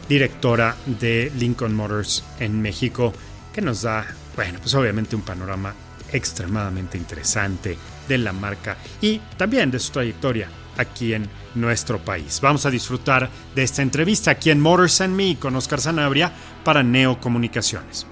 directora 0.10 0.76
de 0.88 1.32
Lincoln 1.38 1.76
Motors 1.76 2.24
en 2.40 2.60
México, 2.60 3.14
que 3.54 3.62
nos 3.62 3.84
da, 3.84 4.04
bueno, 4.36 4.58
pues 4.60 4.74
obviamente 4.74 5.16
un 5.16 5.22
panorama 5.22 5.76
extremadamente 6.12 6.98
interesante 6.98 7.78
de 8.08 8.18
la 8.18 8.34
marca 8.34 8.78
y 9.00 9.20
también 9.38 9.70
de 9.70 9.78
su 9.78 9.92
trayectoria 9.92 10.50
aquí 10.78 11.14
en 11.14 11.30
nuestro 11.54 12.00
país. 12.00 12.40
Vamos 12.42 12.66
a 12.66 12.72
disfrutar 12.72 13.30
de 13.54 13.62
esta 13.62 13.84
entrevista 13.84 14.32
aquí 14.32 14.50
en 14.50 14.60
Motors 14.60 15.02
and 15.02 15.16
Me 15.16 15.38
con 15.38 15.56
Oscar 15.56 15.80
Sanabria 15.80 16.32
para 16.64 16.82
Neo 16.82 17.20
Comunicaciones. 17.20 18.08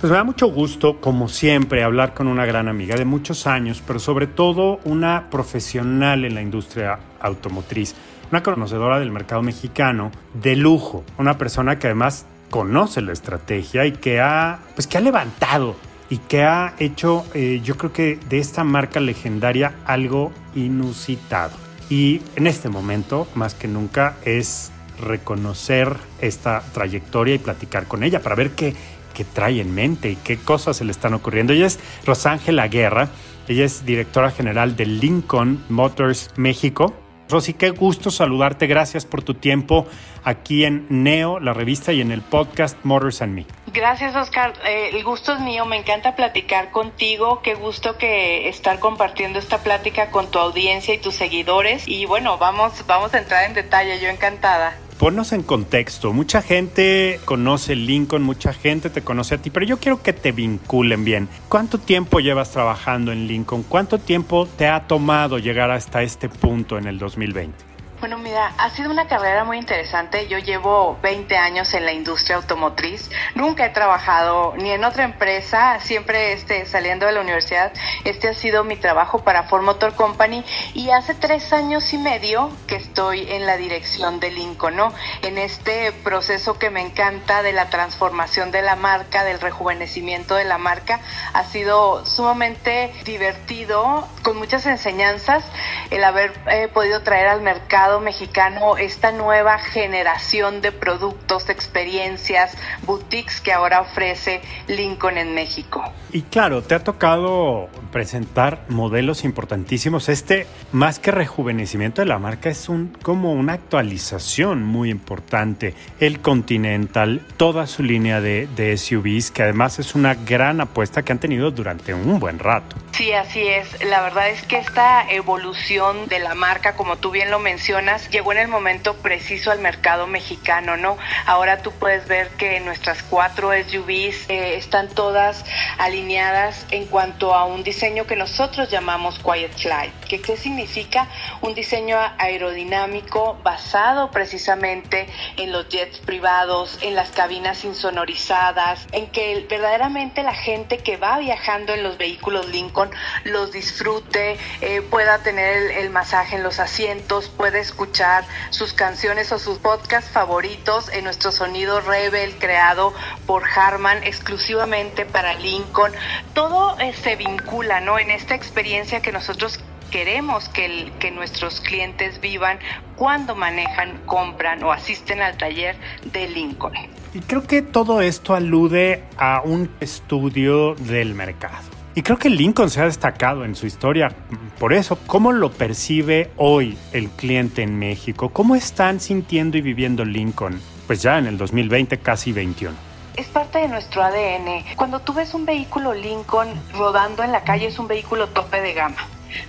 Pues 0.00 0.10
me 0.10 0.16
da 0.16 0.24
mucho 0.24 0.46
gusto, 0.46 0.98
como 0.98 1.28
siempre, 1.28 1.82
hablar 1.82 2.14
con 2.14 2.26
una 2.26 2.46
gran 2.46 2.68
amiga 2.68 2.96
de 2.96 3.04
muchos 3.04 3.46
años, 3.46 3.82
pero 3.86 3.98
sobre 3.98 4.26
todo 4.26 4.80
una 4.84 5.28
profesional 5.28 6.24
en 6.24 6.34
la 6.34 6.40
industria 6.40 6.98
automotriz, 7.20 7.94
una 8.30 8.42
conocedora 8.42 8.98
del 8.98 9.12
mercado 9.12 9.42
mexicano 9.42 10.10
de 10.32 10.56
lujo, 10.56 11.04
una 11.18 11.36
persona 11.36 11.78
que 11.78 11.88
además 11.88 12.24
conoce 12.48 13.02
la 13.02 13.12
estrategia 13.12 13.84
y 13.84 13.92
que 13.92 14.22
ha, 14.22 14.60
pues 14.74 14.86
que 14.86 14.96
ha 14.96 15.02
levantado 15.02 15.76
y 16.08 16.16
que 16.16 16.44
ha 16.44 16.72
hecho, 16.78 17.26
eh, 17.34 17.60
yo 17.62 17.76
creo 17.76 17.92
que 17.92 18.18
de 18.30 18.38
esta 18.38 18.64
marca 18.64 19.00
legendaria 19.00 19.74
algo 19.84 20.32
inusitado. 20.54 21.52
Y 21.90 22.22
en 22.36 22.46
este 22.46 22.70
momento, 22.70 23.28
más 23.34 23.54
que 23.54 23.68
nunca, 23.68 24.16
es 24.24 24.72
reconocer 24.98 25.94
esta 26.22 26.62
trayectoria 26.72 27.34
y 27.34 27.38
platicar 27.38 27.86
con 27.86 28.02
ella 28.02 28.20
para 28.20 28.34
ver 28.34 28.52
qué 28.52 28.74
qué 29.14 29.24
trae 29.24 29.60
en 29.60 29.74
mente 29.74 30.10
y 30.10 30.16
qué 30.16 30.36
cosas 30.38 30.76
se 30.76 30.84
le 30.84 30.92
están 30.92 31.14
ocurriendo. 31.14 31.52
Ella 31.52 31.66
es 31.66 31.78
Rosángela 32.06 32.68
Guerra, 32.68 33.10
ella 33.48 33.64
es 33.64 33.84
directora 33.84 34.30
general 34.30 34.76
de 34.76 34.86
Lincoln 34.86 35.64
Motors 35.68 36.30
México. 36.36 36.94
Rosy, 37.30 37.54
qué 37.54 37.70
gusto 37.70 38.10
saludarte. 38.10 38.66
Gracias 38.66 39.06
por 39.06 39.22
tu 39.22 39.34
tiempo 39.34 39.86
aquí 40.24 40.64
en 40.64 40.86
Neo, 40.88 41.38
la 41.38 41.52
revista, 41.52 41.92
y 41.92 42.00
en 42.00 42.10
el 42.10 42.22
podcast 42.22 42.76
Motors 42.82 43.22
and 43.22 43.34
Me. 43.34 43.46
Gracias, 43.72 44.16
Oscar. 44.16 44.52
Eh, 44.66 44.90
el 44.92 45.04
gusto 45.04 45.34
es 45.34 45.40
mío. 45.40 45.64
Me 45.64 45.76
encanta 45.76 46.16
platicar 46.16 46.72
contigo. 46.72 47.40
Qué 47.42 47.54
gusto 47.54 47.96
que 47.98 48.48
estar 48.48 48.80
compartiendo 48.80 49.38
esta 49.38 49.58
plática 49.62 50.10
con 50.10 50.30
tu 50.30 50.38
audiencia 50.38 50.92
y 50.92 50.98
tus 50.98 51.14
seguidores. 51.14 51.86
Y 51.86 52.04
bueno, 52.04 52.36
vamos, 52.36 52.84
vamos 52.86 53.14
a 53.14 53.18
entrar 53.18 53.44
en 53.44 53.54
detalle. 53.54 54.00
Yo 54.00 54.08
encantada 54.08 54.76
ponnos 55.00 55.32
en 55.32 55.42
contexto. 55.42 56.12
Mucha 56.12 56.42
gente 56.42 57.20
conoce 57.24 57.74
Lincoln, 57.74 58.22
mucha 58.22 58.52
gente 58.52 58.90
te 58.90 59.00
conoce 59.00 59.36
a 59.36 59.38
ti, 59.38 59.48
pero 59.48 59.64
yo 59.64 59.78
quiero 59.78 60.02
que 60.02 60.12
te 60.12 60.30
vinculen 60.30 61.06
bien. 61.06 61.26
¿Cuánto 61.48 61.78
tiempo 61.78 62.20
llevas 62.20 62.50
trabajando 62.50 63.10
en 63.10 63.26
Lincoln? 63.26 63.62
¿Cuánto 63.62 63.98
tiempo 63.98 64.46
te 64.58 64.66
ha 64.66 64.86
tomado 64.86 65.38
llegar 65.38 65.70
hasta 65.70 66.02
este 66.02 66.28
punto 66.28 66.76
en 66.76 66.86
el 66.86 66.98
2020? 66.98 67.69
Bueno, 68.00 68.16
mira, 68.16 68.54
ha 68.56 68.70
sido 68.70 68.90
una 68.90 69.06
carrera 69.06 69.44
muy 69.44 69.58
interesante. 69.58 70.26
Yo 70.26 70.38
llevo 70.38 70.98
20 71.02 71.36
años 71.36 71.74
en 71.74 71.84
la 71.84 71.92
industria 71.92 72.36
automotriz. 72.36 73.10
Nunca 73.34 73.66
he 73.66 73.68
trabajado 73.68 74.54
ni 74.56 74.70
en 74.70 74.84
otra 74.84 75.04
empresa. 75.04 75.78
Siempre 75.80 76.32
este, 76.32 76.64
saliendo 76.64 77.04
de 77.04 77.12
la 77.12 77.20
universidad, 77.20 77.74
este 78.04 78.28
ha 78.28 78.32
sido 78.32 78.64
mi 78.64 78.76
trabajo 78.76 79.22
para 79.22 79.42
Ford 79.42 79.64
Motor 79.64 79.96
Company. 79.96 80.42
Y 80.72 80.88
hace 80.88 81.14
tres 81.14 81.52
años 81.52 81.92
y 81.92 81.98
medio 81.98 82.50
que 82.66 82.76
estoy 82.76 83.30
en 83.32 83.44
la 83.44 83.58
dirección 83.58 84.18
de 84.18 84.30
Lincoln, 84.30 84.76
¿no? 84.76 84.94
En 85.20 85.36
este 85.36 85.92
proceso 85.92 86.58
que 86.58 86.70
me 86.70 86.80
encanta 86.80 87.42
de 87.42 87.52
la 87.52 87.68
transformación 87.68 88.50
de 88.50 88.62
la 88.62 88.76
marca, 88.76 89.24
del 89.24 89.40
rejuvenecimiento 89.40 90.36
de 90.36 90.44
la 90.44 90.56
marca. 90.56 91.00
Ha 91.34 91.44
sido 91.44 92.06
sumamente 92.06 92.94
divertido, 93.04 94.08
con 94.22 94.38
muchas 94.38 94.64
enseñanzas, 94.64 95.44
el 95.90 96.02
haber 96.02 96.32
eh, 96.46 96.68
podido 96.72 97.02
traer 97.02 97.26
al 97.26 97.42
mercado 97.42 97.89
mexicano 97.98 98.76
esta 98.76 99.10
nueva 99.10 99.58
generación 99.58 100.60
de 100.60 100.70
productos, 100.70 101.48
experiencias, 101.48 102.56
boutiques 102.82 103.40
que 103.40 103.52
ahora 103.52 103.80
ofrece 103.80 104.42
Lincoln 104.68 105.18
en 105.18 105.34
México. 105.34 105.82
Y 106.12 106.22
claro, 106.22 106.62
te 106.62 106.74
ha 106.74 106.84
tocado 106.84 107.68
presentar 107.90 108.64
modelos 108.68 109.24
importantísimos. 109.24 110.08
Este, 110.08 110.46
más 110.72 110.98
que 110.98 111.10
rejuvenecimiento 111.10 112.02
de 112.02 112.06
la 112.06 112.18
marca, 112.18 112.50
es 112.50 112.68
un, 112.68 112.96
como 113.02 113.32
una 113.32 113.54
actualización 113.54 114.62
muy 114.62 114.90
importante. 114.90 115.74
El 115.98 116.20
Continental, 116.20 117.22
toda 117.36 117.66
su 117.66 117.82
línea 117.82 118.20
de, 118.20 118.46
de 118.54 118.76
SUVs, 118.76 119.30
que 119.30 119.42
además 119.42 119.78
es 119.78 119.94
una 119.94 120.14
gran 120.14 120.60
apuesta 120.60 121.02
que 121.02 121.12
han 121.12 121.18
tenido 121.18 121.50
durante 121.50 121.94
un 121.94 122.18
buen 122.18 122.38
rato. 122.38 122.76
Sí, 122.92 123.12
así 123.12 123.40
es. 123.40 123.84
La 123.84 124.02
verdad 124.02 124.28
es 124.28 124.42
que 124.42 124.58
esta 124.58 125.10
evolución 125.10 126.06
de 126.08 126.18
la 126.18 126.34
marca, 126.34 126.74
como 126.74 126.96
tú 126.96 127.10
bien 127.10 127.30
lo 127.30 127.38
mencionas, 127.38 127.79
llegó 128.10 128.32
en 128.32 128.38
el 128.38 128.48
momento 128.48 128.94
preciso 128.96 129.50
al 129.50 129.58
mercado 129.58 130.06
mexicano, 130.06 130.76
¿no? 130.76 130.98
Ahora 131.26 131.62
tú 131.62 131.72
puedes 131.72 132.06
ver 132.06 132.28
que 132.30 132.60
nuestras 132.60 133.02
cuatro 133.02 133.50
SUVs 133.52 134.28
eh, 134.28 134.56
están 134.56 134.88
todas 134.88 135.44
alineadas 135.78 136.66
en 136.70 136.86
cuanto 136.86 137.34
a 137.34 137.44
un 137.44 137.62
diseño 137.62 138.06
que 138.06 138.16
nosotros 138.16 138.70
llamamos 138.70 139.18
Quiet 139.18 139.52
Flight. 139.56 139.92
¿Qué, 140.08 140.20
¿Qué 140.20 140.36
significa? 140.36 141.08
Un 141.40 141.54
diseño 141.54 141.98
aerodinámico 142.18 143.38
basado 143.42 144.10
precisamente 144.10 145.06
en 145.36 145.52
los 145.52 145.68
jets 145.68 145.98
privados, 145.98 146.78
en 146.82 146.94
las 146.94 147.10
cabinas 147.10 147.64
insonorizadas, 147.64 148.86
en 148.92 149.06
que 149.08 149.46
verdaderamente 149.48 150.22
la 150.22 150.34
gente 150.34 150.78
que 150.78 150.96
va 150.96 151.18
viajando 151.18 151.74
en 151.74 151.82
los 151.82 151.98
vehículos 151.98 152.48
Lincoln 152.48 152.90
los 153.24 153.52
disfrute, 153.52 154.36
eh, 154.60 154.82
pueda 154.82 155.22
tener 155.22 155.78
el, 155.78 155.90
masaje 155.90 156.36
en 156.36 156.42
los 156.42 156.60
asientos, 156.60 157.28
puede 157.28 157.60
escuchar 157.70 158.24
sus 158.50 158.72
canciones 158.72 159.30
o 159.32 159.38
sus 159.38 159.58
podcasts 159.58 160.10
favoritos 160.10 160.88
en 160.92 161.04
nuestro 161.04 161.30
sonido 161.30 161.80
Rebel 161.80 162.34
creado 162.38 162.92
por 163.26 163.44
Harman 163.48 164.02
exclusivamente 164.02 165.06
para 165.06 165.34
Lincoln. 165.34 165.92
Todo 166.34 166.78
eh, 166.80 166.92
se 166.92 167.14
vincula 167.16 167.80
¿no? 167.80 167.98
en 167.98 168.10
esta 168.10 168.34
experiencia 168.34 169.00
que 169.00 169.12
nosotros 169.12 169.60
queremos 169.92 170.48
que, 170.48 170.92
que, 170.98 171.10
nuestros 171.10 171.60
clientes 171.60 172.20
vivan 172.20 172.58
cuando 172.96 173.34
manejan, 173.34 173.98
compran 174.06 174.62
o 174.62 174.72
asisten 174.72 175.20
al 175.20 175.36
taller 175.36 175.76
de 176.04 176.28
Lincoln. 176.28 176.74
Y 177.14 177.20
creo 177.20 177.44
que 177.46 177.62
todo 177.62 178.00
esto 178.00 178.34
alude 178.34 179.04
a 179.16 179.42
un 179.44 179.70
estudio 179.80 180.74
del 180.76 181.14
mercado. 181.14 181.69
Y 181.94 182.02
creo 182.02 182.18
que 182.18 182.30
Lincoln 182.30 182.70
se 182.70 182.80
ha 182.80 182.84
destacado 182.84 183.44
en 183.44 183.54
su 183.54 183.66
historia 183.66 184.12
por 184.58 184.72
eso. 184.72 184.98
¿Cómo 185.06 185.32
lo 185.32 185.50
percibe 185.50 186.30
hoy 186.36 186.78
el 186.92 187.08
cliente 187.10 187.62
en 187.62 187.78
México? 187.78 188.28
¿Cómo 188.28 188.54
están 188.54 189.00
sintiendo 189.00 189.58
y 189.58 189.60
viviendo 189.60 190.04
Lincoln? 190.04 190.60
Pues 190.86 191.02
ya 191.02 191.18
en 191.18 191.26
el 191.26 191.36
2020, 191.36 191.98
casi 191.98 192.32
21 192.32 192.90
es 193.16 193.26
parte 193.28 193.58
de 193.58 193.68
nuestro 193.68 194.02
ADN. 194.02 194.64
Cuando 194.76 195.00
tú 195.00 195.12
ves 195.12 195.34
un 195.34 195.44
vehículo 195.44 195.92
Lincoln 195.92 196.48
rodando 196.72 197.22
en 197.22 197.32
la 197.32 197.44
calle, 197.44 197.66
es 197.66 197.78
un 197.78 197.86
vehículo 197.86 198.28
tope 198.28 198.60
de 198.60 198.72
gama. 198.72 198.96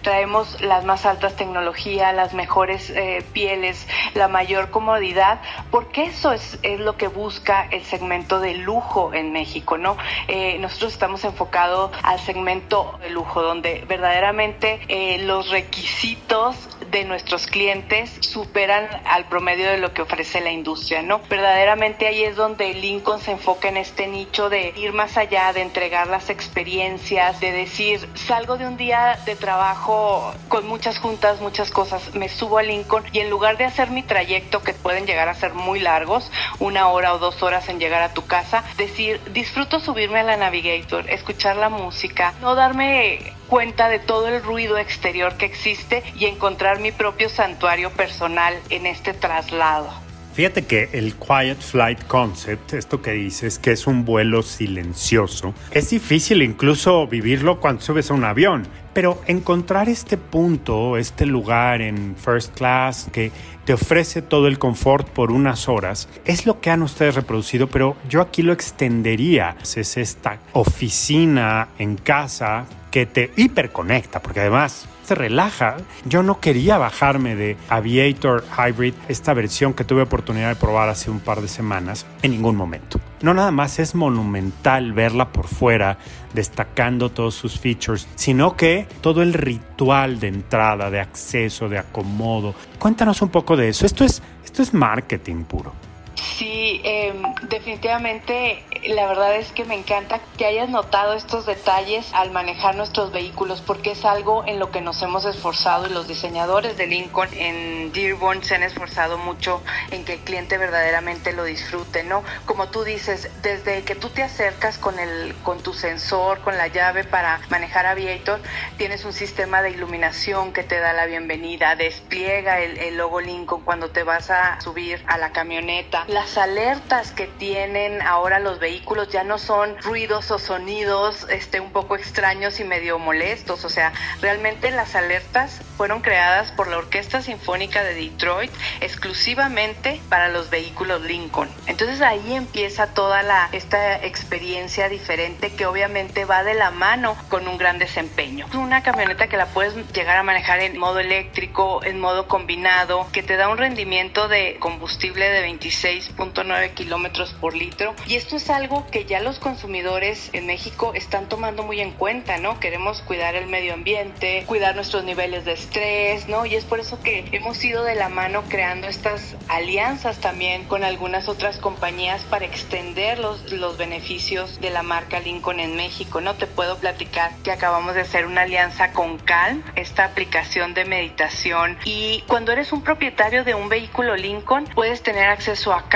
Traemos 0.01 0.61
las 0.61 0.85
más 0.85 1.05
altas 1.05 1.35
tecnologías, 1.35 2.13
las 2.13 2.33
mejores 2.33 2.89
eh, 2.89 3.23
pieles, 3.33 3.87
la 4.13 4.27
mayor 4.27 4.69
comodidad, 4.69 5.41
porque 5.69 6.05
eso 6.05 6.31
es, 6.31 6.59
es, 6.63 6.79
lo 6.79 6.97
que 6.97 7.07
busca 7.07 7.67
el 7.71 7.83
segmento 7.83 8.39
de 8.39 8.55
lujo 8.55 9.13
en 9.13 9.31
México, 9.31 9.77
¿no? 9.77 9.97
Eh, 10.27 10.57
nosotros 10.59 10.93
estamos 10.93 11.23
enfocados 11.23 11.91
al 12.03 12.19
segmento 12.19 12.97
de 13.01 13.09
lujo, 13.09 13.41
donde 13.41 13.85
verdaderamente 13.87 14.81
eh, 14.87 15.19
los 15.19 15.49
requisitos 15.49 16.55
de 16.91 17.05
nuestros 17.05 17.47
clientes 17.47 18.11
superan 18.19 18.87
al 19.05 19.25
promedio 19.25 19.69
de 19.69 19.77
lo 19.77 19.93
que 19.93 20.01
ofrece 20.01 20.41
la 20.41 20.51
industria, 20.51 21.01
¿no? 21.01 21.21
Verdaderamente 21.29 22.07
ahí 22.07 22.23
es 22.23 22.35
donde 22.35 22.73
Lincoln 22.73 23.19
se 23.21 23.31
enfoca 23.31 23.69
en 23.69 23.77
este 23.77 24.07
nicho 24.07 24.49
de 24.49 24.73
ir 24.75 24.93
más 24.93 25.17
allá, 25.17 25.53
de 25.53 25.61
entregar 25.61 26.07
las 26.07 26.29
experiencias, 26.29 27.39
de 27.39 27.51
decir, 27.51 28.09
salgo 28.15 28.57
de 28.57 28.67
un 28.67 28.77
día 28.77 29.19
de 29.25 29.35
trabajo, 29.35 29.70
trabajo 29.71 30.33
con 30.49 30.67
muchas 30.67 30.99
juntas, 30.99 31.39
muchas 31.39 31.71
cosas, 31.71 32.13
me 32.13 32.27
subo 32.27 32.57
a 32.57 32.63
Lincoln 32.63 33.05
y 33.13 33.19
en 33.19 33.29
lugar 33.29 33.57
de 33.57 33.63
hacer 33.63 33.89
mi 33.89 34.03
trayecto, 34.03 34.63
que 34.63 34.73
pueden 34.73 35.05
llegar 35.05 35.29
a 35.29 35.33
ser 35.33 35.53
muy 35.53 35.79
largos, 35.79 36.29
una 36.59 36.89
hora 36.89 37.13
o 37.13 37.19
dos 37.19 37.41
horas 37.41 37.69
en 37.69 37.79
llegar 37.79 38.01
a 38.01 38.13
tu 38.13 38.25
casa, 38.25 38.65
decir, 38.77 39.21
disfruto 39.31 39.79
subirme 39.79 40.19
a 40.19 40.23
la 40.23 40.35
Navigator, 40.35 41.09
escuchar 41.09 41.55
la 41.55 41.69
música, 41.69 42.33
no 42.41 42.53
darme 42.53 43.33
cuenta 43.47 43.87
de 43.87 43.99
todo 43.99 44.27
el 44.27 44.43
ruido 44.43 44.77
exterior 44.77 45.37
que 45.37 45.45
existe 45.45 46.03
y 46.15 46.25
encontrar 46.25 46.79
mi 46.79 46.91
propio 46.91 47.29
santuario 47.29 47.91
personal 47.91 48.53
en 48.69 48.85
este 48.85 49.13
traslado. 49.13 50.00
Fíjate 50.33 50.63
que 50.63 50.89
el 50.93 51.15
Quiet 51.15 51.59
Flight 51.59 52.05
Concept, 52.07 52.73
esto 52.73 53.01
que 53.01 53.11
dices, 53.11 53.59
que 53.59 53.71
es 53.71 53.85
un 53.85 54.05
vuelo 54.05 54.43
silencioso, 54.43 55.53
es 55.71 55.89
difícil 55.89 56.41
incluso 56.41 57.05
vivirlo 57.05 57.59
cuando 57.59 57.81
subes 57.81 58.09
a 58.11 58.13
un 58.13 58.23
avión, 58.23 58.65
pero 58.93 59.21
encontrar 59.27 59.89
este 59.89 60.15
punto, 60.15 60.95
este 60.95 61.25
lugar 61.25 61.81
en 61.81 62.15
first 62.15 62.53
class 62.55 63.09
que 63.11 63.31
te 63.65 63.73
ofrece 63.73 64.21
todo 64.21 64.47
el 64.47 64.57
confort 64.57 65.09
por 65.09 65.31
unas 65.31 65.67
horas, 65.67 66.07
es 66.23 66.45
lo 66.45 66.61
que 66.61 66.69
han 66.69 66.81
ustedes 66.81 67.15
reproducido, 67.15 67.67
pero 67.67 67.97
yo 68.09 68.21
aquí 68.21 68.41
lo 68.41 68.53
extendería. 68.53 69.57
Es 69.61 69.97
esta 69.97 70.39
oficina 70.53 71.69
en 71.77 71.97
casa 71.97 72.65
que 72.91 73.05
te 73.05 73.31
hiperconecta, 73.37 74.21
porque 74.21 74.41
además 74.41 74.87
te 75.07 75.15
relaja. 75.15 75.77
Yo 76.05 76.23
no 76.23 76.39
quería 76.39 76.77
bajarme 76.77 77.35
de 77.35 77.57
Aviator 77.69 78.43
Hybrid, 78.57 78.93
esta 79.07 79.33
versión 79.33 79.73
que 79.73 79.83
tuve 79.83 80.03
oportunidad 80.03 80.49
de 80.49 80.55
probar 80.55 80.89
hace 80.89 81.09
un 81.09 81.19
par 81.19 81.41
de 81.41 81.47
semanas, 81.47 82.05
en 82.21 82.31
ningún 82.31 82.55
momento. 82.55 82.99
No 83.21 83.33
nada 83.33 83.51
más 83.51 83.79
es 83.79 83.95
monumental 83.95 84.93
verla 84.93 85.29
por 85.29 85.47
fuera, 85.47 85.97
destacando 86.33 87.09
todos 87.09 87.35
sus 87.35 87.59
features, 87.59 88.07
sino 88.15 88.55
que 88.55 88.87
todo 89.01 89.21
el 89.21 89.33
ritual 89.33 90.19
de 90.19 90.27
entrada, 90.27 90.89
de 90.89 90.99
acceso, 90.99 91.69
de 91.69 91.77
acomodo. 91.77 92.53
Cuéntanos 92.77 93.21
un 93.21 93.29
poco 93.29 93.55
de 93.55 93.69
eso. 93.69 93.85
Esto 93.85 94.03
es, 94.03 94.21
esto 94.43 94.61
es 94.61 94.73
marketing 94.73 95.43
puro. 95.43 95.73
Sí, 96.21 96.81
em, 96.83 97.23
definitivamente 97.49 98.63
la 98.89 99.07
verdad 99.07 99.35
es 99.35 99.51
que 99.51 99.65
me 99.65 99.73
encanta 99.73 100.21
que 100.37 100.45
hayas 100.45 100.69
notado 100.69 101.13
estos 101.13 101.47
detalles 101.47 102.13
al 102.13 102.29
manejar 102.29 102.75
nuestros 102.75 103.11
vehículos 103.11 103.61
porque 103.61 103.91
es 103.91 104.05
algo 104.05 104.43
en 104.45 104.59
lo 104.59 104.69
que 104.69 104.81
nos 104.81 105.01
hemos 105.01 105.25
esforzado 105.25 105.87
y 105.87 105.89
los 105.89 106.07
diseñadores 106.07 106.77
de 106.77 106.85
Lincoln 106.85 107.29
en 107.33 107.91
Dearborn 107.91 108.43
se 108.43 108.55
han 108.55 108.61
esforzado 108.61 109.17
mucho 109.17 109.63
en 109.89 110.05
que 110.05 110.13
el 110.13 110.19
cliente 110.19 110.59
verdaderamente 110.59 111.33
lo 111.33 111.43
disfrute, 111.43 112.03
¿no? 112.03 112.23
Como 112.45 112.69
tú 112.69 112.83
dices, 112.83 113.31
desde 113.41 113.83
que 113.83 113.95
tú 113.95 114.09
te 114.09 114.21
acercas 114.21 114.77
con 114.77 114.99
el 114.99 115.35
con 115.43 115.63
tu 115.63 115.73
sensor, 115.73 116.41
con 116.41 116.55
la 116.55 116.67
llave 116.67 117.03
para 117.03 117.41
manejar 117.49 117.87
Aviator, 117.87 118.41
tienes 118.77 119.05
un 119.05 119.13
sistema 119.13 119.63
de 119.63 119.71
iluminación 119.71 120.53
que 120.53 120.61
te 120.61 120.79
da 120.79 120.93
la 120.93 121.07
bienvenida, 121.07 121.75
despliega 121.75 122.59
el, 122.59 122.77
el 122.77 122.97
logo 122.97 123.21
Lincoln 123.21 123.63
cuando 123.63 123.89
te 123.89 124.03
vas 124.03 124.29
a 124.29 124.61
subir 124.61 125.03
a 125.07 125.17
la 125.17 125.31
camioneta 125.31 126.05
las 126.11 126.37
alertas 126.37 127.11
que 127.11 127.27
tienen 127.27 128.01
ahora 128.01 128.39
los 128.39 128.59
vehículos 128.59 129.09
ya 129.09 129.23
no 129.23 129.37
son 129.37 129.77
ruidos 129.81 130.29
o 130.31 130.39
sonidos 130.39 131.25
este, 131.29 131.59
un 131.59 131.71
poco 131.71 131.95
extraños 131.95 132.59
y 132.59 132.63
medio 132.63 132.99
molestos. 132.99 133.63
O 133.63 133.69
sea, 133.69 133.93
realmente 134.21 134.71
las 134.71 134.95
alertas 134.95 135.61
fueron 135.77 136.01
creadas 136.01 136.51
por 136.51 136.67
la 136.67 136.77
Orquesta 136.77 137.21
Sinfónica 137.21 137.83
de 137.83 137.95
Detroit 137.95 138.51
exclusivamente 138.81 140.01
para 140.09 140.27
los 140.27 140.49
vehículos 140.49 141.01
Lincoln. 141.01 141.49
Entonces 141.65 142.01
ahí 142.01 142.35
empieza 142.35 142.87
toda 142.87 143.23
la, 143.23 143.49
esta 143.51 144.03
experiencia 144.05 144.89
diferente 144.89 145.53
que 145.53 145.65
obviamente 145.65 146.25
va 146.25 146.43
de 146.43 146.53
la 146.53 146.71
mano 146.71 147.15
con 147.29 147.47
un 147.47 147.57
gran 147.57 147.79
desempeño. 147.79 148.47
Una 148.53 148.83
camioneta 148.83 149.27
que 149.27 149.37
la 149.37 149.47
puedes 149.47 149.73
llegar 149.93 150.17
a 150.17 150.23
manejar 150.23 150.59
en 150.59 150.77
modo 150.77 150.99
eléctrico, 150.99 151.83
en 151.83 151.99
modo 151.99 152.27
combinado, 152.27 153.07
que 153.11 153.23
te 153.23 153.37
da 153.37 153.47
un 153.47 153.57
rendimiento 153.57 154.27
de 154.27 154.57
combustible 154.59 155.29
de 155.29 155.41
26 155.41 156.00
6.9 156.01 156.73
kilómetros 156.73 157.33
por 157.33 157.55
litro. 157.55 157.95
Y 158.07 158.15
esto 158.15 158.35
es 158.35 158.49
algo 158.49 158.87
que 158.91 159.05
ya 159.05 159.19
los 159.19 159.39
consumidores 159.39 160.29
en 160.33 160.47
México 160.47 160.93
están 160.95 161.29
tomando 161.29 161.63
muy 161.63 161.81
en 161.81 161.91
cuenta, 161.91 162.37
¿no? 162.37 162.59
Queremos 162.59 163.01
cuidar 163.01 163.35
el 163.35 163.47
medio 163.47 163.73
ambiente, 163.73 164.43
cuidar 164.47 164.75
nuestros 164.75 165.03
niveles 165.03 165.45
de 165.45 165.53
estrés, 165.53 166.27
¿no? 166.27 166.45
Y 166.45 166.55
es 166.55 166.65
por 166.65 166.79
eso 166.79 167.01
que 167.01 167.25
hemos 167.31 167.63
ido 167.63 167.83
de 167.83 167.95
la 167.95 168.09
mano 168.09 168.43
creando 168.49 168.87
estas 168.87 169.35
alianzas 169.47 170.19
también 170.19 170.65
con 170.65 170.83
algunas 170.83 171.27
otras 171.27 171.57
compañías 171.57 172.23
para 172.23 172.45
extender 172.45 173.19
los, 173.19 173.51
los 173.51 173.77
beneficios 173.77 174.59
de 174.59 174.69
la 174.69 174.83
marca 174.83 175.19
Lincoln 175.19 175.59
en 175.59 175.75
México, 175.75 176.21
¿no? 176.21 176.35
Te 176.35 176.47
puedo 176.47 176.77
platicar 176.77 177.31
que 177.43 177.51
acabamos 177.51 177.95
de 177.95 178.01
hacer 178.01 178.25
una 178.25 178.41
alianza 178.41 178.91
con 178.93 179.17
Calm, 179.19 179.63
esta 179.75 180.05
aplicación 180.05 180.73
de 180.73 180.85
meditación. 180.85 181.77
Y 181.85 182.23
cuando 182.27 182.51
eres 182.51 182.71
un 182.71 182.81
propietario 182.81 183.43
de 183.43 183.53
un 183.53 183.69
vehículo 183.69 184.15
Lincoln, 184.15 184.65
puedes 184.73 185.03
tener 185.03 185.29
acceso 185.29 185.73
a 185.73 185.89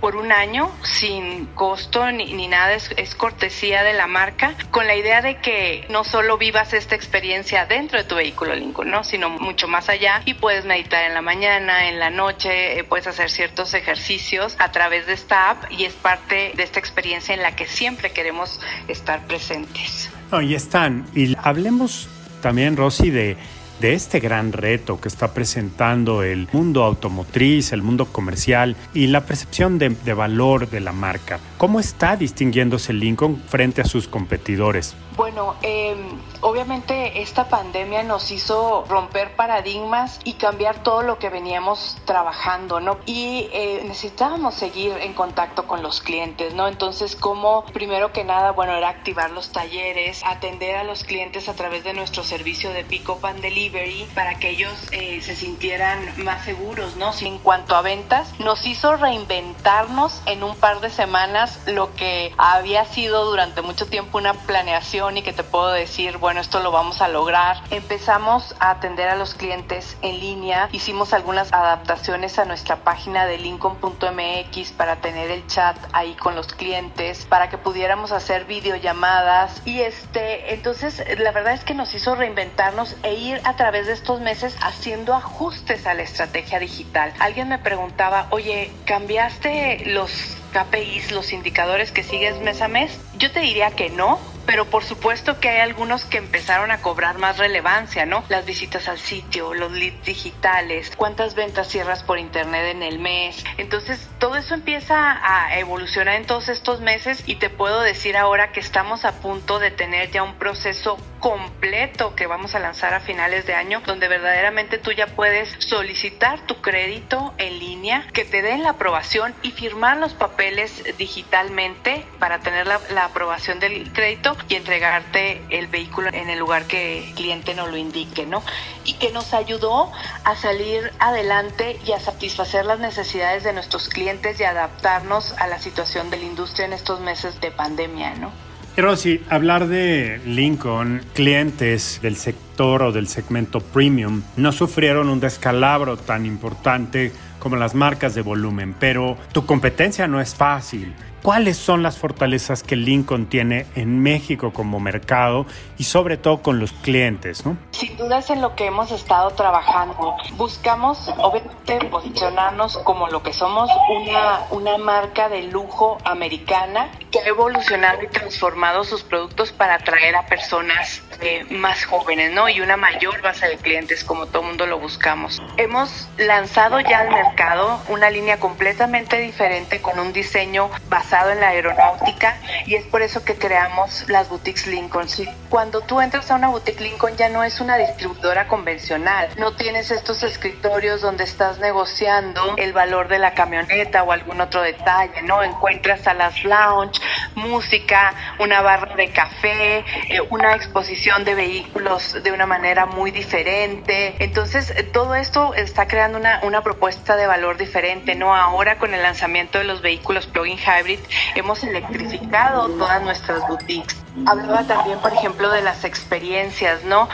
Por 0.00 0.16
un 0.16 0.32
año 0.32 0.70
sin 0.82 1.46
costo 1.54 2.12
ni, 2.12 2.46
nada, 2.46 2.74
es, 2.74 3.14
cortesía 3.14 3.82
de 3.82 3.94
la 3.94 4.06
marca, 4.06 4.54
con 4.70 4.86
la 4.86 4.94
idea 4.96 5.22
de 5.22 5.40
que 5.40 5.86
no 5.88 6.04
solo 6.04 6.36
vivas 6.36 6.74
esta 6.74 6.94
experiencia 6.94 7.64
dentro 7.64 7.96
de 7.96 8.04
tu 8.04 8.16
vehículo 8.16 8.54
Lincoln, 8.54 8.90
¿no? 8.90 9.02
sino 9.02 9.30
mucho 9.30 9.66
más 9.66 9.88
allá 9.88 10.20
y 10.26 10.34
puedes 10.34 10.66
meditar 10.66 11.04
en 11.04 11.14
la 11.14 11.22
mañana, 11.22 11.88
en 11.88 11.98
la 11.98 12.10
noche, 12.10 12.78
eh, 12.78 12.84
puedes 12.84 13.06
hacer 13.06 13.30
ciertos 13.30 13.72
ejercicios 13.72 14.56
a 14.58 14.70
través 14.72 15.06
de 15.06 15.14
esta 15.14 15.50
app 15.50 15.72
y 15.72 15.84
es 15.86 15.94
parte 15.94 16.52
de 16.54 16.62
esta 16.62 16.78
experiencia 16.78 17.34
en 17.34 17.40
la 17.40 17.56
que 17.56 17.66
siempre 17.66 18.12
queremos 18.12 18.60
estar 18.88 19.26
presentes. 19.26 20.10
Ahí 20.30 20.54
están. 20.54 21.06
Y 21.14 21.34
hablemos 21.42 22.10
también, 22.42 22.76
Rosy, 22.76 23.08
de 23.08 23.38
de 23.84 23.92
este 23.92 24.18
gran 24.18 24.52
reto 24.52 24.98
que 24.98 25.08
está 25.08 25.34
presentando 25.34 26.22
el 26.22 26.48
mundo 26.54 26.84
automotriz, 26.84 27.70
el 27.70 27.82
mundo 27.82 28.06
comercial 28.06 28.76
y 28.94 29.08
la 29.08 29.26
percepción 29.26 29.76
de, 29.78 29.90
valor 30.14 30.70
de 30.70 30.80
la 30.80 30.92
marca. 30.92 31.38
¿Cómo 31.58 31.80
está 31.80 32.16
distinguiéndose 32.16 32.94
Lincoln 32.94 33.42
frente 33.46 33.82
a 33.82 33.84
sus 33.84 34.08
competidores? 34.08 34.96
Bueno, 35.16 35.54
em, 35.62 36.20
obviamente 36.40 37.22
esta 37.22 37.48
pandemia 37.48 38.02
nos 38.02 38.32
hizo 38.32 38.84
romper 38.88 39.36
paradigmas 39.36 40.18
y 40.24 40.34
cambiar 40.34 40.82
todo 40.82 41.02
lo 41.02 41.20
que 41.20 41.28
veníamos 41.28 41.96
trabajando, 42.04 42.80
¿no? 42.80 42.98
Y 43.06 43.48
eh, 43.52 43.82
necesitábamos 43.84 44.54
seguir 44.54 44.92
en 45.00 45.14
contacto 45.14 45.68
con 45.68 45.82
los 45.82 46.00
clientes, 46.00 46.54
¿no? 46.54 46.66
Entonces, 46.66 47.14
como 47.14 47.64
primero 47.66 48.12
que 48.12 48.24
nada, 48.24 48.50
bueno, 48.50 48.72
era 48.72 48.88
activar 48.88 49.30
los 49.30 49.52
talleres, 49.52 50.20
atender 50.24 50.74
a 50.76 50.84
los 50.84 51.04
clientes 51.04 51.48
a 51.48 51.54
través 51.54 51.84
de 51.84 51.92
nuestro 51.92 52.24
servicio 52.24 52.70
de 52.70 52.82
Pick-up 52.82 53.24
and 53.24 53.40
Delivery 53.40 54.08
para 54.16 54.40
que 54.40 54.50
ellos 54.50 54.72
eh, 54.90 55.20
se 55.22 55.36
sintieran 55.36 56.12
más 56.24 56.44
seguros, 56.44 56.96
¿no? 56.96 57.12
En 57.20 57.38
cuanto 57.38 57.76
a 57.76 57.82
ventas, 57.82 58.32
nos 58.40 58.66
hizo 58.66 58.96
reinventarnos 58.96 60.22
en 60.26 60.42
un 60.42 60.56
par 60.56 60.80
de 60.80 60.90
semanas 60.90 61.60
lo 61.66 61.94
que 61.94 62.32
había 62.36 62.84
sido 62.84 63.24
durante 63.26 63.62
mucho 63.62 63.86
tiempo 63.86 64.18
una 64.18 64.34
planeación 64.34 65.03
y 65.12 65.22
que 65.22 65.34
te 65.34 65.44
puedo 65.44 65.70
decir, 65.70 66.16
bueno, 66.16 66.40
esto 66.40 66.60
lo 66.60 66.72
vamos 66.72 67.02
a 67.02 67.08
lograr. 67.08 67.58
Empezamos 67.70 68.54
a 68.58 68.70
atender 68.70 69.08
a 69.08 69.16
los 69.16 69.34
clientes 69.34 69.98
en 70.00 70.18
línea, 70.18 70.70
hicimos 70.72 71.12
algunas 71.12 71.52
adaptaciones 71.52 72.38
a 72.38 72.46
nuestra 72.46 72.76
página 72.76 73.26
de 73.26 73.36
lincoln.mx 73.36 74.72
para 74.72 74.96
tener 74.96 75.30
el 75.30 75.46
chat 75.46 75.76
ahí 75.92 76.14
con 76.14 76.34
los 76.34 76.46
clientes, 76.48 77.26
para 77.26 77.50
que 77.50 77.58
pudiéramos 77.58 78.12
hacer 78.12 78.46
videollamadas 78.46 79.60
y 79.66 79.80
este, 79.80 80.54
entonces 80.54 81.04
la 81.18 81.32
verdad 81.32 81.52
es 81.52 81.64
que 81.64 81.74
nos 81.74 81.94
hizo 81.94 82.14
reinventarnos 82.14 82.96
e 83.02 83.14
ir 83.14 83.40
a 83.44 83.56
través 83.56 83.86
de 83.86 83.92
estos 83.92 84.20
meses 84.20 84.56
haciendo 84.62 85.14
ajustes 85.14 85.86
a 85.86 85.94
la 85.94 86.02
estrategia 86.02 86.58
digital. 86.58 87.12
Alguien 87.18 87.48
me 87.48 87.58
preguntaba, 87.58 88.26
oye, 88.30 88.72
¿cambiaste 88.86 89.82
los 89.86 90.10
KPIs, 90.52 91.12
los 91.12 91.32
indicadores 91.32 91.92
que 91.92 92.02
sigues 92.02 92.38
mes 92.40 92.62
a 92.62 92.68
mes? 92.68 92.98
Yo 93.18 93.30
te 93.30 93.40
diría 93.40 93.70
que 93.72 93.90
no, 93.90 94.18
pero 94.46 94.66
por 94.66 94.84
supuesto 94.84 95.40
que 95.40 95.48
hay 95.48 95.60
algunos 95.60 96.04
que 96.04 96.18
empezaron 96.18 96.70
a 96.70 96.80
cobrar 96.80 97.18
más 97.18 97.38
relevancia, 97.38 98.06
¿no? 98.06 98.24
Las 98.28 98.44
visitas 98.44 98.88
al 98.88 98.98
sitio, 98.98 99.54
los 99.54 99.72
leads 99.72 100.04
digitales, 100.04 100.92
cuántas 100.96 101.34
ventas 101.34 101.68
cierras 101.68 102.02
por 102.02 102.18
internet 102.18 102.74
en 102.74 102.82
el 102.82 102.98
mes. 102.98 103.44
Entonces, 103.56 104.08
todo 104.18 104.36
eso 104.36 104.54
empieza 104.54 105.20
a 105.22 105.58
evolucionar 105.58 106.16
en 106.16 106.26
todos 106.26 106.48
estos 106.48 106.80
meses 106.80 107.22
y 107.26 107.36
te 107.36 107.50
puedo 107.50 107.80
decir 107.82 108.16
ahora 108.16 108.52
que 108.52 108.60
estamos 108.60 109.04
a 109.04 109.20
punto 109.20 109.58
de 109.58 109.70
tener 109.70 110.10
ya 110.10 110.22
un 110.22 110.34
proceso 110.34 110.96
completo 111.24 112.14
que 112.14 112.26
vamos 112.26 112.54
a 112.54 112.58
lanzar 112.58 112.92
a 112.92 113.00
finales 113.00 113.46
de 113.46 113.54
año, 113.54 113.80
donde 113.86 114.08
verdaderamente 114.08 114.76
tú 114.76 114.92
ya 114.92 115.06
puedes 115.06 115.48
solicitar 115.58 116.44
tu 116.44 116.60
crédito 116.60 117.32
en 117.38 117.58
línea, 117.58 118.06
que 118.12 118.26
te 118.26 118.42
den 118.42 118.62
la 118.62 118.72
aprobación 118.72 119.34
y 119.40 119.52
firmar 119.52 119.96
los 119.96 120.12
papeles 120.12 120.84
digitalmente 120.98 122.04
para 122.18 122.40
tener 122.40 122.66
la, 122.66 122.78
la 122.90 123.06
aprobación 123.06 123.58
del 123.58 123.90
crédito 123.94 124.36
y 124.50 124.56
entregarte 124.56 125.40
el 125.48 125.68
vehículo 125.68 126.10
en 126.12 126.28
el 126.28 126.38
lugar 126.38 126.66
que 126.66 127.08
el 127.08 127.14
cliente 127.14 127.54
nos 127.54 127.70
lo 127.70 127.78
indique, 127.78 128.26
¿no? 128.26 128.42
Y 128.84 128.92
que 128.98 129.10
nos 129.10 129.32
ayudó 129.32 129.90
a 130.24 130.36
salir 130.36 130.92
adelante 130.98 131.80
y 131.86 131.92
a 131.92 132.00
satisfacer 132.00 132.66
las 132.66 132.80
necesidades 132.80 133.44
de 133.44 133.54
nuestros 133.54 133.88
clientes 133.88 134.38
y 134.40 134.44
adaptarnos 134.44 135.32
a 135.38 135.46
la 135.46 135.58
situación 135.58 136.10
de 136.10 136.18
la 136.18 136.24
industria 136.24 136.66
en 136.66 136.74
estos 136.74 137.00
meses 137.00 137.40
de 137.40 137.50
pandemia, 137.50 138.14
¿no? 138.16 138.53
Rosy, 138.76 139.20
hablar 139.30 139.68
de 139.68 140.20
Lincoln, 140.26 141.00
clientes 141.14 142.00
del 142.02 142.16
sector 142.16 142.82
o 142.82 142.92
del 142.92 143.06
segmento 143.06 143.60
premium 143.60 144.22
no 144.36 144.50
sufrieron 144.50 145.08
un 145.08 145.20
descalabro 145.20 145.96
tan 145.96 146.26
importante 146.26 147.12
como 147.38 147.54
las 147.54 147.76
marcas 147.76 148.16
de 148.16 148.22
volumen, 148.22 148.74
pero 148.78 149.16
tu 149.32 149.46
competencia 149.46 150.08
no 150.08 150.20
es 150.20 150.34
fácil. 150.34 150.92
¿Cuáles 151.24 151.56
son 151.56 151.82
las 151.82 151.96
fortalezas 151.96 152.62
que 152.62 152.76
Lincoln 152.76 153.30
tiene 153.30 153.64
en 153.76 154.02
México 154.02 154.52
como 154.52 154.78
mercado 154.78 155.46
y 155.78 155.84
sobre 155.84 156.18
todo 156.18 156.42
con 156.42 156.60
los 156.60 156.72
clientes? 156.72 157.46
¿no? 157.46 157.56
Sin 157.70 157.96
duda 157.96 158.18
es 158.18 158.28
en 158.28 158.42
lo 158.42 158.54
que 158.54 158.66
hemos 158.66 158.90
estado 158.90 159.30
trabajando. 159.30 160.16
Buscamos 160.34 161.08
obviamente 161.16 161.78
posicionarnos 161.86 162.76
como 162.84 163.08
lo 163.08 163.22
que 163.22 163.32
somos 163.32 163.70
una, 164.02 164.40
una 164.50 164.76
marca 164.76 165.30
de 165.30 165.44
lujo 165.44 165.96
americana 166.04 166.90
que 167.10 167.20
ha 167.20 167.26
evolucionado 167.26 168.02
y 168.02 168.08
transformado 168.08 168.84
sus 168.84 169.02
productos 169.02 169.50
para 169.50 169.76
atraer 169.76 170.16
a 170.16 170.26
personas 170.26 171.02
eh, 171.22 171.46
más 171.48 171.86
jóvenes, 171.86 172.34
¿no? 172.34 172.50
Y 172.50 172.60
una 172.60 172.76
mayor 172.76 173.22
base 173.22 173.48
de 173.48 173.56
clientes 173.56 174.04
como 174.04 174.26
todo 174.26 174.42
mundo 174.42 174.66
lo 174.66 174.78
buscamos. 174.78 175.40
Hemos 175.56 176.06
lanzado 176.18 176.80
ya 176.80 176.98
al 176.98 177.10
mercado 177.10 177.80
una 177.88 178.10
línea 178.10 178.38
completamente 178.38 179.18
diferente 179.20 179.80
con 179.80 179.98
un 179.98 180.12
diseño 180.12 180.68
basado 180.90 181.13
en 181.14 181.40
la 181.40 181.48
aeronáutica 181.48 182.36
y 182.66 182.74
es 182.74 182.84
por 182.86 183.00
eso 183.00 183.24
que 183.24 183.36
creamos 183.36 184.08
las 184.08 184.28
boutiques 184.28 184.66
Lincoln. 184.66 185.06
Cuando 185.48 185.80
tú 185.82 186.00
entras 186.00 186.28
a 186.30 186.34
una 186.34 186.48
boutique 186.48 186.80
Lincoln 186.80 187.16
ya 187.16 187.28
no 187.28 187.44
es 187.44 187.60
una 187.60 187.76
distribuidora 187.76 188.48
convencional, 188.48 189.28
no 189.38 189.54
tienes 189.54 189.92
estos 189.92 190.24
escritorios 190.24 191.00
donde 191.00 191.22
estás 191.24 191.58
negociando 191.60 192.54
el 192.56 192.72
valor 192.72 193.06
de 193.08 193.20
la 193.20 193.32
camioneta 193.32 194.02
o 194.02 194.10
algún 194.10 194.40
otro 194.40 194.62
detalle, 194.62 195.22
¿no? 195.22 195.42
Encuentras 195.44 196.06
a 196.08 196.14
las 196.14 196.42
lounge, 196.42 197.00
música, 197.36 198.12
una 198.40 198.60
barra 198.62 198.96
de 198.96 199.10
café, 199.10 199.78
eh, 200.08 200.20
una 200.30 200.54
exposición 200.56 201.24
de 201.24 201.36
vehículos 201.36 202.22
de 202.24 202.32
una 202.32 202.46
manera 202.46 202.86
muy 202.86 203.12
diferente. 203.12 204.16
Entonces, 204.18 204.74
todo 204.92 205.14
esto 205.14 205.54
está 205.54 205.86
creando 205.86 206.18
una, 206.18 206.40
una 206.42 206.62
propuesta 206.62 207.14
de 207.14 207.28
valor 207.28 207.56
diferente, 207.56 208.16
¿no? 208.16 208.34
Ahora 208.34 208.78
con 208.78 208.94
el 208.94 209.02
lanzamiento 209.02 209.58
de 209.58 209.64
los 209.64 209.80
vehículos 209.80 210.26
plug-in 210.26 210.58
hybrid 210.58 211.03
hemos 211.34 211.62
electrificado 211.62 212.68
todas 212.68 213.02
nuestras 213.02 213.46
boutiques. 213.48 213.96
Hablaba 214.26 214.64
también, 214.64 214.98
por 215.00 215.12
ejemplo, 215.12 215.50
de 215.50 215.62
las 215.62 215.84
experiencias, 215.84 216.84
¿no? 216.84 217.08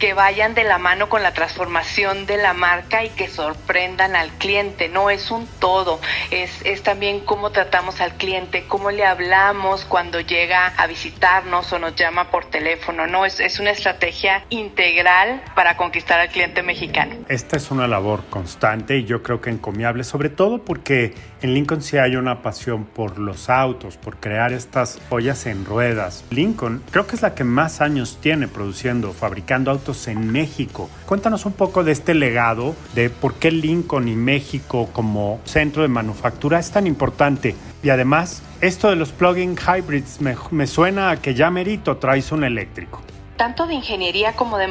que 0.00 0.14
vayan 0.14 0.54
de 0.54 0.64
la 0.64 0.78
mano 0.78 1.10
con 1.10 1.22
la 1.22 1.34
transformación 1.34 2.24
de 2.24 2.38
la 2.38 2.54
marca 2.54 3.04
y 3.04 3.10
que 3.10 3.28
sorprendan 3.28 4.16
al 4.16 4.30
cliente. 4.30 4.88
No 4.88 5.10
es 5.10 5.30
un 5.30 5.46
todo, 5.60 6.00
es, 6.30 6.50
es 6.64 6.82
también 6.82 7.20
cómo 7.20 7.50
tratamos 7.50 8.00
al 8.00 8.14
cliente, 8.14 8.64
cómo 8.66 8.90
le 8.90 9.04
hablamos 9.04 9.84
cuando 9.84 10.20
llega 10.20 10.68
a 10.68 10.86
visitarnos 10.86 11.70
o 11.74 11.78
nos 11.78 11.94
llama 11.96 12.30
por 12.30 12.46
teléfono. 12.46 13.06
No, 13.06 13.26
es, 13.26 13.40
es 13.40 13.60
una 13.60 13.72
estrategia 13.72 14.42
integral 14.48 15.42
para 15.54 15.76
conquistar 15.76 16.18
al 16.18 16.30
cliente 16.30 16.62
mexicano. 16.62 17.16
Esta 17.28 17.58
es 17.58 17.70
una 17.70 17.86
labor 17.86 18.24
constante 18.30 18.96
y 18.96 19.04
yo 19.04 19.22
creo 19.22 19.42
que 19.42 19.50
encomiable, 19.50 20.02
sobre 20.04 20.30
todo 20.30 20.64
porque 20.64 21.14
en 21.42 21.54
Lincoln 21.54 21.82
sí 21.82 21.96
hay 21.96 22.16
una 22.16 22.42
pasión 22.42 22.84
por 22.84 23.18
los 23.18 23.48
autos, 23.48 23.96
por 23.96 24.16
crear 24.16 24.52
estas 24.52 24.98
joyas 25.08 25.46
en 25.46 25.64
ruedas. 25.64 26.24
Lincoln 26.30 26.82
creo 26.90 27.06
que 27.06 27.16
es 27.16 27.22
la 27.22 27.34
que 27.34 27.44
más 27.44 27.80
años 27.80 28.18
tiene 28.20 28.48
produciendo, 28.48 29.12
fabricando 29.12 29.70
autos 29.70 30.06
en 30.08 30.30
México. 30.30 30.90
Cuéntanos 31.06 31.46
un 31.46 31.52
poco 31.52 31.84
de 31.84 31.92
este 31.92 32.14
legado, 32.14 32.74
de 32.94 33.10
por 33.10 33.34
qué 33.34 33.50
Lincoln 33.50 34.08
y 34.08 34.16
México 34.16 34.90
como 34.92 35.40
centro 35.44 35.82
de 35.82 35.88
manufactura 35.88 36.58
es 36.58 36.70
tan 36.70 36.86
importante. 36.86 37.54
Y 37.82 37.88
además, 37.88 38.42
esto 38.60 38.90
de 38.90 38.96
los 38.96 39.10
plug-in 39.12 39.56
hybrids 39.56 40.20
me, 40.20 40.66
suena 40.66 41.10
a 41.10 41.16
que 41.16 41.34
ya 41.34 41.50
merito 41.50 41.96
traes 41.96 42.32
un 42.32 42.44
eléctrico 42.44 43.02
tanto 43.40 43.66
de 43.66 43.72
ingeniería 43.72 44.34
como 44.34 44.58
de, 44.58 44.68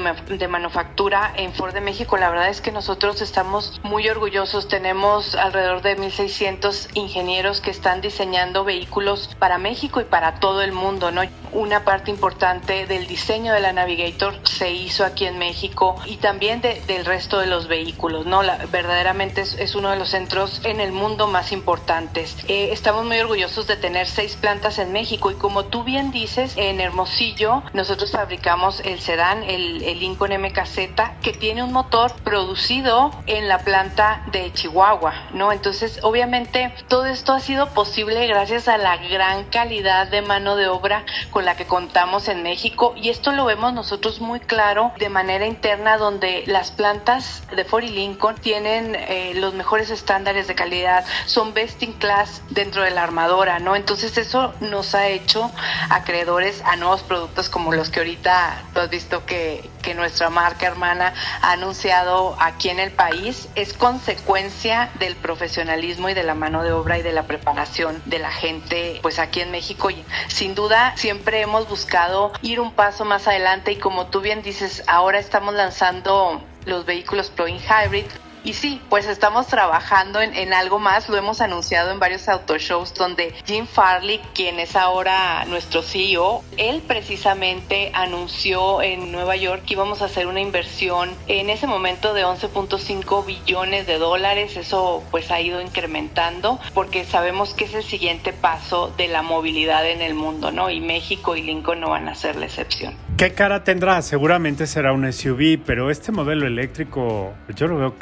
manufactura 0.47 1.33
en 1.35 1.53
Ford 1.53 1.73
de 1.73 1.81
México, 1.81 2.17
la 2.17 2.29
verdad 2.29 2.49
es 2.49 2.61
que 2.61 2.71
nosotros 2.71 3.19
estamos 3.19 3.81
muy 3.81 4.07
orgullosos. 4.07 4.67
Tenemos 4.67 5.33
alrededor 5.33 5.81
de 5.81 5.97
1.600 5.97 6.89
ingenieros 6.93 7.61
que 7.61 7.71
están 7.71 7.99
diseñando 7.99 8.63
vehículos 8.63 9.35
para 9.39 9.57
México 9.57 10.01
y 10.01 10.03
para 10.03 10.35
todo 10.35 10.61
el 10.61 10.71
mundo, 10.71 11.09
¿no? 11.09 11.23
Una 11.51 11.83
parte 11.83 12.11
importante 12.11 12.85
del 12.85 13.07
diseño 13.07 13.53
de 13.53 13.59
la 13.59 13.73
Navigator 13.73 14.35
se 14.43 14.69
hizo 14.69 15.03
aquí 15.03 15.25
en 15.25 15.39
México 15.39 15.95
y 16.05 16.17
también 16.17 16.61
de, 16.61 16.79
del 16.85 17.05
resto 17.05 17.39
de 17.39 17.47
los 17.47 17.67
vehículos, 17.67 18.27
¿no? 18.27 18.41
Verdaderamente 18.71 19.41
es, 19.41 19.55
es, 19.55 19.73
uno 19.73 19.89
de 19.89 19.97
los 19.97 20.09
centros 20.09 20.61
en 20.63 20.79
el 20.79 20.91
mundo 20.91 21.25
más 21.25 21.51
importantes. 21.51 22.37
Eh, 22.47 22.69
estamos 22.71 23.03
muy 23.03 23.17
orgullosos 23.19 23.65
de 23.65 23.77
tener 23.77 24.05
seis 24.05 24.35
plantas 24.35 24.77
en 24.77 24.91
México 24.91 25.31
y 25.31 25.33
como 25.33 25.65
tú 25.65 25.83
bien 25.83 26.11
dices, 26.11 26.53
en 26.55 26.79
Hermosillo 26.79 27.63
nosotros 27.73 28.11
fabricamos 28.11 28.58
el 28.83 28.99
sedán, 28.99 29.43
el, 29.43 29.79
Lincoln 29.99 30.31
MKZ, 30.33 30.77
que 31.21 31.31
tiene 31.31 31.63
un 31.63 31.71
motor 31.71 32.11
producido 32.23 33.11
en 33.25 33.47
la 33.47 33.59
planta 33.59 34.23
de 34.33 34.51
Chihuahua, 34.51 35.29
¿no? 35.33 35.53
Entonces, 35.53 35.99
obviamente, 36.03 36.73
todo 36.89 37.05
esto 37.05 37.31
ha 37.31 37.39
sido 37.39 37.69
posible 37.69 38.27
gracias 38.27 38.67
a 38.67 38.77
la 38.77 38.97
gran 38.97 39.45
calidad 39.45 40.07
de 40.07 40.21
mano 40.21 40.57
de 40.57 40.67
obra 40.67 41.05
con 41.31 41.45
la 41.45 41.55
que 41.55 41.67
contamos 41.67 42.27
en 42.27 42.43
México 42.43 42.93
y 42.97 43.09
esto 43.09 43.31
lo 43.31 43.45
vemos 43.45 43.73
nosotros 43.73 44.19
muy 44.19 44.41
claro 44.41 44.91
de 44.99 45.07
manera 45.07 45.45
interna 45.45 45.97
donde 45.97 46.43
las 46.45 46.71
plantas 46.71 47.43
de 47.55 47.63
Ford 47.63 47.83
y 47.83 47.89
Lincoln 47.89 48.35
tienen 48.35 48.95
eh, 48.95 49.33
los 49.35 49.53
mejores 49.53 49.89
estándares 49.89 50.47
de 50.47 50.55
calidad, 50.55 51.05
son 51.25 51.53
best 51.53 51.81
in 51.81 51.93
class 51.93 52.41
dentro 52.49 52.83
de 52.83 52.91
la 52.91 53.03
armadora, 53.03 53.59
¿no? 53.59 53.77
Entonces 53.77 54.17
eso 54.17 54.53
nos 54.59 54.95
ha 54.95 55.07
hecho 55.07 55.49
acreedores 55.89 56.61
a 56.65 56.75
nuevos 56.75 57.03
productos 57.03 57.49
como 57.49 57.71
los 57.73 57.89
que 57.89 57.99
ahorita 57.99 58.48
visto 58.89 59.25
que, 59.25 59.69
que 59.81 59.93
nuestra 59.93 60.29
marca 60.29 60.67
hermana 60.67 61.13
ha 61.41 61.51
anunciado 61.51 62.35
aquí 62.39 62.69
en 62.69 62.79
el 62.79 62.91
país, 62.91 63.49
es 63.55 63.73
consecuencia 63.73 64.89
del 64.99 65.15
profesionalismo 65.15 66.09
y 66.09 66.13
de 66.13 66.23
la 66.23 66.35
mano 66.35 66.63
de 66.63 66.71
obra 66.71 66.97
y 66.97 67.01
de 67.01 67.11
la 67.11 67.23
preparación 67.23 68.01
de 68.05 68.19
la 68.19 68.31
gente, 68.31 68.99
pues 69.01 69.19
aquí 69.19 69.41
en 69.41 69.51
México. 69.51 69.89
Sin 70.27 70.55
duda, 70.55 70.93
siempre 70.95 71.41
hemos 71.41 71.67
buscado 71.67 72.31
ir 72.41 72.59
un 72.59 72.73
paso 72.73 73.05
más 73.05 73.27
adelante 73.27 73.71
y 73.71 73.77
como 73.77 74.07
tú 74.07 74.21
bien 74.21 74.41
dices, 74.41 74.83
ahora 74.87 75.19
estamos 75.19 75.53
lanzando 75.53 76.41
los 76.65 76.85
vehículos 76.85 77.29
plug-in 77.29 77.59
hybrid 77.59 78.05
y 78.43 78.53
sí, 78.53 78.81
pues 78.89 79.07
estamos 79.07 79.47
trabajando 79.47 80.21
en, 80.21 80.53
algo 80.53 80.79
más, 80.79 81.09
lo 81.09 81.17
hemos 81.17 81.41
anunciado 81.41 81.91
en 81.91 81.99
varios 81.99 82.27
autoshows 82.27 82.93
donde 82.93 83.33
Jim 83.45 83.67
Farley, 83.67 84.19
quien 84.33 84.59
es 84.59 84.75
ahora 84.75 85.45
nuestro 85.45 85.81
CEO, 85.81 86.43
él 86.57 86.81
precisamente 86.87 87.91
anunció 87.93 88.81
en 88.81 89.11
Nueva 89.11 89.35
York 89.35 89.63
que 89.65 89.73
íbamos 89.73 90.01
a 90.01 90.05
hacer 90.05 90.27
una 90.27 90.39
inversión 90.39 91.09
en 91.27 91.49
ese 91.49 91.67
momento 91.67 92.13
de 92.13 92.25
11.5 92.25 93.25
billones 93.25 93.87
de 93.87 93.97
dólares, 93.97 94.55
eso 94.57 95.03
pues 95.11 95.31
ha 95.31 95.41
ido 95.41 95.61
incrementando 95.61 96.59
porque 96.73 97.05
sabemos 97.05 97.53
que 97.53 97.65
es 97.65 97.73
el 97.73 97.83
siguiente 97.83 98.33
paso 98.33 98.93
de 98.97 99.07
la 99.07 99.21
movilidad 99.21 99.87
en 99.87 100.01
el 100.01 100.13
mundo, 100.13 100.51
¿no? 100.51 100.69
Y 100.69 100.79
México 100.79 101.35
y 101.35 101.41
Lincoln 101.41 101.79
no 101.79 101.89
van 101.89 102.07
a 102.07 102.15
ser 102.15 102.35
la 102.35 102.45
excepción. 102.45 102.95
¿Qué 103.17 103.33
cara 103.33 103.63
tendrá? 103.63 104.01
Seguramente 104.01 104.65
será 104.65 104.93
un 104.93 105.11
SUV, 105.11 105.59
pero 105.65 105.91
este 105.91 106.11
modelo 106.13 106.47
eléctrico 106.47 107.33
yo 107.53 107.67
lo 107.67 107.77
veo 107.77 107.99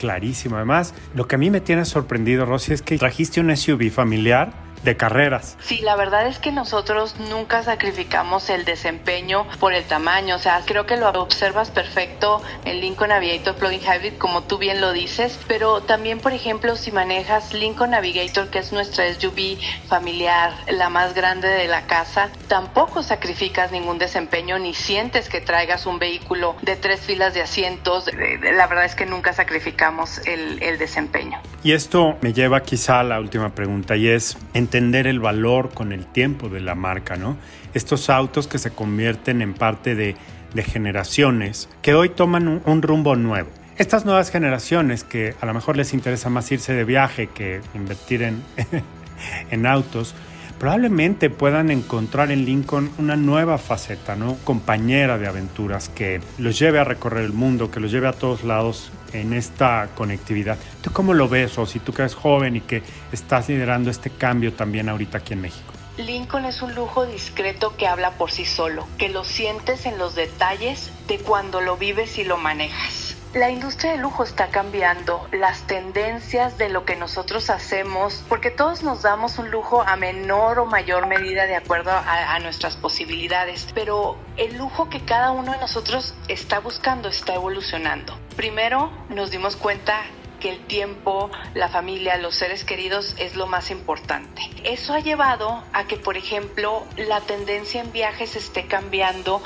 Además, 0.55 0.93
lo 1.15 1.27
que 1.27 1.35
a 1.35 1.37
mí 1.37 1.49
me 1.49 1.61
tiene 1.61 1.85
sorprendido, 1.85 2.45
Rosy, 2.45 2.73
es 2.73 2.81
que 2.81 2.97
trajiste 2.97 3.39
un 3.39 3.55
SUV 3.55 3.89
familiar 3.89 4.66
de 4.83 4.97
carreras. 4.97 5.57
Sí, 5.61 5.79
la 5.79 5.95
verdad 5.95 6.27
es 6.27 6.39
que 6.39 6.51
nosotros 6.51 7.15
nunca 7.29 7.63
sacrificamos 7.63 8.49
el 8.49 8.65
desempeño 8.65 9.47
por 9.59 9.73
el 9.73 9.83
tamaño. 9.83 10.35
O 10.35 10.39
sea, 10.39 10.61
creo 10.65 10.85
que 10.85 10.97
lo 10.97 11.09
observas 11.09 11.71
perfecto 11.71 12.41
en 12.65 12.79
Lincoln 12.79 13.09
Navigator 13.09 13.55
Plug-in 13.55 13.81
Hybrid, 13.81 14.13
como 14.17 14.43
tú 14.43 14.57
bien 14.57 14.81
lo 14.81 14.93
dices. 14.93 15.39
Pero 15.47 15.81
también, 15.81 16.19
por 16.19 16.33
ejemplo, 16.33 16.75
si 16.75 16.91
manejas 16.91 17.53
Lincoln 17.53 17.91
Navigator, 17.91 18.49
que 18.49 18.59
es 18.59 18.71
nuestra 18.71 19.11
SUV 19.13 19.57
familiar, 19.87 20.53
la 20.67 20.89
más 20.89 21.13
grande 21.13 21.47
de 21.47 21.67
la 21.67 21.85
casa, 21.87 22.29
tampoco 22.47 23.03
sacrificas 23.03 23.71
ningún 23.71 23.97
desempeño 23.97 24.59
ni 24.59 24.73
sientes 24.73 25.29
que 25.29 25.41
traigas 25.41 25.85
un 25.85 25.99
vehículo 25.99 26.55
de 26.61 26.75
tres 26.75 27.01
filas 27.01 27.33
de 27.33 27.41
asientos. 27.41 28.05
La 28.41 28.67
verdad 28.67 28.85
es 28.85 28.95
que 28.95 29.05
nunca 29.05 29.33
sacrificamos 29.33 30.19
el, 30.25 30.61
el 30.61 30.77
desempeño. 30.77 31.39
Y 31.63 31.73
esto 31.73 32.17
me 32.21 32.33
lleva 32.33 32.61
quizá 32.61 32.99
a 32.99 33.03
la 33.03 33.19
última 33.19 33.49
pregunta 33.49 33.95
y 33.95 34.07
es, 34.07 34.37
entender 34.67 35.07
el 35.07 35.21
valor 35.21 35.69
con 35.73 35.93
el 35.93 36.05
tiempo 36.05 36.49
de 36.49 36.59
la 36.59 36.75
marca, 36.75 37.15
¿no? 37.15 37.37
Estos 37.73 38.09
autos 38.09 38.49
que 38.49 38.57
se 38.57 38.71
convierten 38.71 39.41
en 39.41 39.53
parte 39.53 39.95
de, 39.95 40.15
generaciones 40.57 41.69
que 41.83 41.93
hoy 41.93 42.09
toman 42.09 42.47
un, 42.65 42.81
rumbo 42.81 43.15
nuevo. 43.15 43.47
Estas 43.77 44.05
nuevas 44.05 44.31
generaciones 44.31 45.03
que 45.03 45.35
a 45.39 45.45
lo 45.45 45.53
mejor 45.53 45.77
les 45.77 45.93
interesa 45.93 46.31
más 46.31 46.51
irse 46.51 46.73
de 46.73 46.83
viaje 46.83 47.27
que 47.27 47.61
invertir 47.75 48.23
en 49.51 49.65
autos, 49.67 50.15
probablemente 50.57 51.29
puedan 51.29 51.69
encontrar 51.69 52.31
en 52.31 52.43
Lincoln 52.43 52.89
una 52.97 53.15
nueva 53.15 53.59
faceta, 53.59 54.15
¿no? 54.15 54.35
Compañera 54.43 55.19
de 55.19 55.27
aventuras 55.27 55.89
que 55.89 56.21
los 56.39 56.57
lleve 56.57 56.79
a 56.79 56.83
recorrer 56.83 57.23
el 57.23 57.33
mundo, 57.33 57.69
que 57.69 57.79
los 57.79 57.91
lleve 57.91 58.07
a 58.07 58.13
todos 58.13 58.43
lados 58.43 58.91
en 59.13 59.33
esta 59.33 59.89
conectividad. 59.95 60.57
¿Tú 60.81 60.91
cómo 60.91 61.13
lo 61.13 61.27
ves, 61.27 61.57
o 61.57 61.65
si 61.65 61.79
tú 61.79 61.93
que 61.93 62.03
eres 62.03 62.15
joven 62.15 62.55
y 62.55 62.61
que 62.61 62.83
estás 63.11 63.49
liderando 63.49 63.89
este 63.89 64.09
cambio 64.09 64.53
también 64.53 64.89
ahorita 64.89 65.19
aquí 65.19 65.33
en 65.33 65.41
México? 65.41 65.73
Lincoln 65.97 66.45
es 66.45 66.61
un 66.61 66.75
lujo 66.75 67.05
discreto 67.07 67.75
que 67.75 67.87
habla 67.87 68.11
por 68.11 68.31
sí 68.31 68.45
solo, 68.45 68.87
que 68.97 69.09
lo 69.09 69.23
sientes 69.23 69.85
en 69.87 69.97
los 69.97 70.13
detalles 70.13 70.91
de 71.07 71.17
cuando 71.17 71.59
lo 71.59 71.75
vives 71.77 72.19
y 72.19 72.23
lo 72.23 72.37
manejas. 72.37 73.16
La 73.33 73.49
industria 73.49 73.91
del 73.91 74.01
lujo 74.01 74.23
está 74.23 74.47
cambiando, 74.47 75.27
las 75.31 75.67
tendencias 75.67 76.57
de 76.57 76.69
lo 76.69 76.85
que 76.85 76.95
nosotros 76.95 77.49
hacemos, 77.49 78.23
porque 78.29 78.51
todos 78.51 78.83
nos 78.83 79.01
damos 79.01 79.37
un 79.37 79.51
lujo 79.51 79.81
a 79.81 79.95
menor 79.97 80.59
o 80.59 80.65
mayor 80.65 81.07
medida 81.07 81.45
de 81.45 81.55
acuerdo 81.55 81.91
a, 81.91 82.35
a, 82.35 82.39
nuestras 82.39 82.77
posibilidades, 82.77 83.67
pero 83.75 84.17
el 84.37 84.57
lujo 84.57 84.89
que 84.89 85.01
cada 85.03 85.31
uno 85.31 85.51
de 85.51 85.57
nosotros 85.57 86.15
está 86.29 86.59
buscando 86.59 87.09
está 87.09 87.35
evolucionando. 87.35 88.17
Primero 88.37 88.91
nos 89.09 89.29
dimos 89.29 89.57
cuenta 89.57 90.03
que 90.39 90.49
el 90.49 90.65
tiempo, 90.65 91.29
la 91.53 91.67
familia, 91.67 92.17
los 92.17 92.35
seres 92.35 92.63
queridos 92.63 93.15
es 93.17 93.35
lo 93.35 93.47
más 93.47 93.71
importante. 93.71 94.41
Eso 94.63 94.93
ha 94.93 94.99
llevado 94.99 95.63
a 95.73 95.85
que, 95.85 95.97
por 95.97 96.17
ejemplo, 96.17 96.85
la 96.95 97.21
tendencia 97.21 97.81
en 97.81 97.91
viajes 97.91 98.35
esté 98.35 98.67
cambiando 98.67 99.41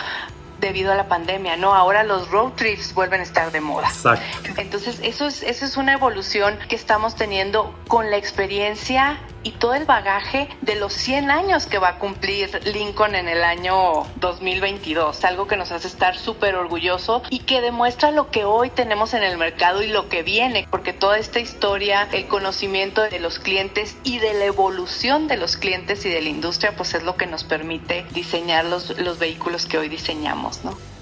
debido 0.61 0.91
a 0.91 0.95
la 0.95 1.07
pandemia, 1.07 1.57
¿no? 1.57 1.73
Ahora 1.73 2.03
los 2.03 2.29
road 2.29 2.53
trips 2.53 2.93
vuelven 2.93 3.19
a 3.19 3.23
estar 3.23 3.51
de 3.51 3.59
moda. 3.59 3.87
Exacto. 3.87 4.49
Entonces, 4.57 4.99
eso 5.03 5.27
es, 5.27 5.43
eso 5.43 5.65
es 5.65 5.75
una 5.75 5.93
evolución 5.93 6.57
que 6.69 6.75
estamos 6.75 7.15
teniendo 7.15 7.75
con 7.87 8.09
la 8.09 8.17
experiencia 8.17 9.19
y 9.43 9.51
todo 9.51 9.73
el 9.73 9.85
bagaje 9.85 10.49
de 10.61 10.75
los 10.75 10.93
100 10.93 11.31
años 11.31 11.65
que 11.65 11.79
va 11.79 11.89
a 11.89 11.99
cumplir 11.99 12.61
Lincoln 12.65 13.15
en 13.15 13.27
el 13.27 13.43
año 13.43 14.03
2022, 14.17 15.23
algo 15.25 15.47
que 15.47 15.57
nos 15.57 15.71
hace 15.71 15.87
estar 15.87 16.17
súper 16.17 16.55
orgulloso 16.55 17.23
y 17.29 17.39
que 17.39 17.61
demuestra 17.61 18.11
lo 18.11 18.29
que 18.29 18.45
hoy 18.45 18.69
tenemos 18.69 19.13
en 19.13 19.23
el 19.23 19.37
mercado 19.37 19.81
y 19.81 19.87
lo 19.87 20.09
que 20.09 20.23
viene, 20.23 20.67
porque 20.69 20.93
toda 20.93 21.17
esta 21.17 21.39
historia, 21.39 22.07
el 22.11 22.27
conocimiento 22.27 23.01
de 23.01 23.19
los 23.19 23.39
clientes 23.39 23.97
y 24.03 24.19
de 24.19 24.33
la 24.33 24.45
evolución 24.45 25.27
de 25.27 25.37
los 25.37 25.57
clientes 25.57 26.05
y 26.05 26.09
de 26.09 26.21
la 26.21 26.29
industria, 26.29 26.75
pues 26.75 26.93
es 26.93 27.03
lo 27.03 27.15
que 27.15 27.25
nos 27.25 27.43
permite 27.43 28.05
diseñar 28.11 28.65
los, 28.65 28.97
los 28.99 29.17
vehículos 29.17 29.65
que 29.65 29.77
hoy 29.77 29.89
diseñamos, 29.89 30.50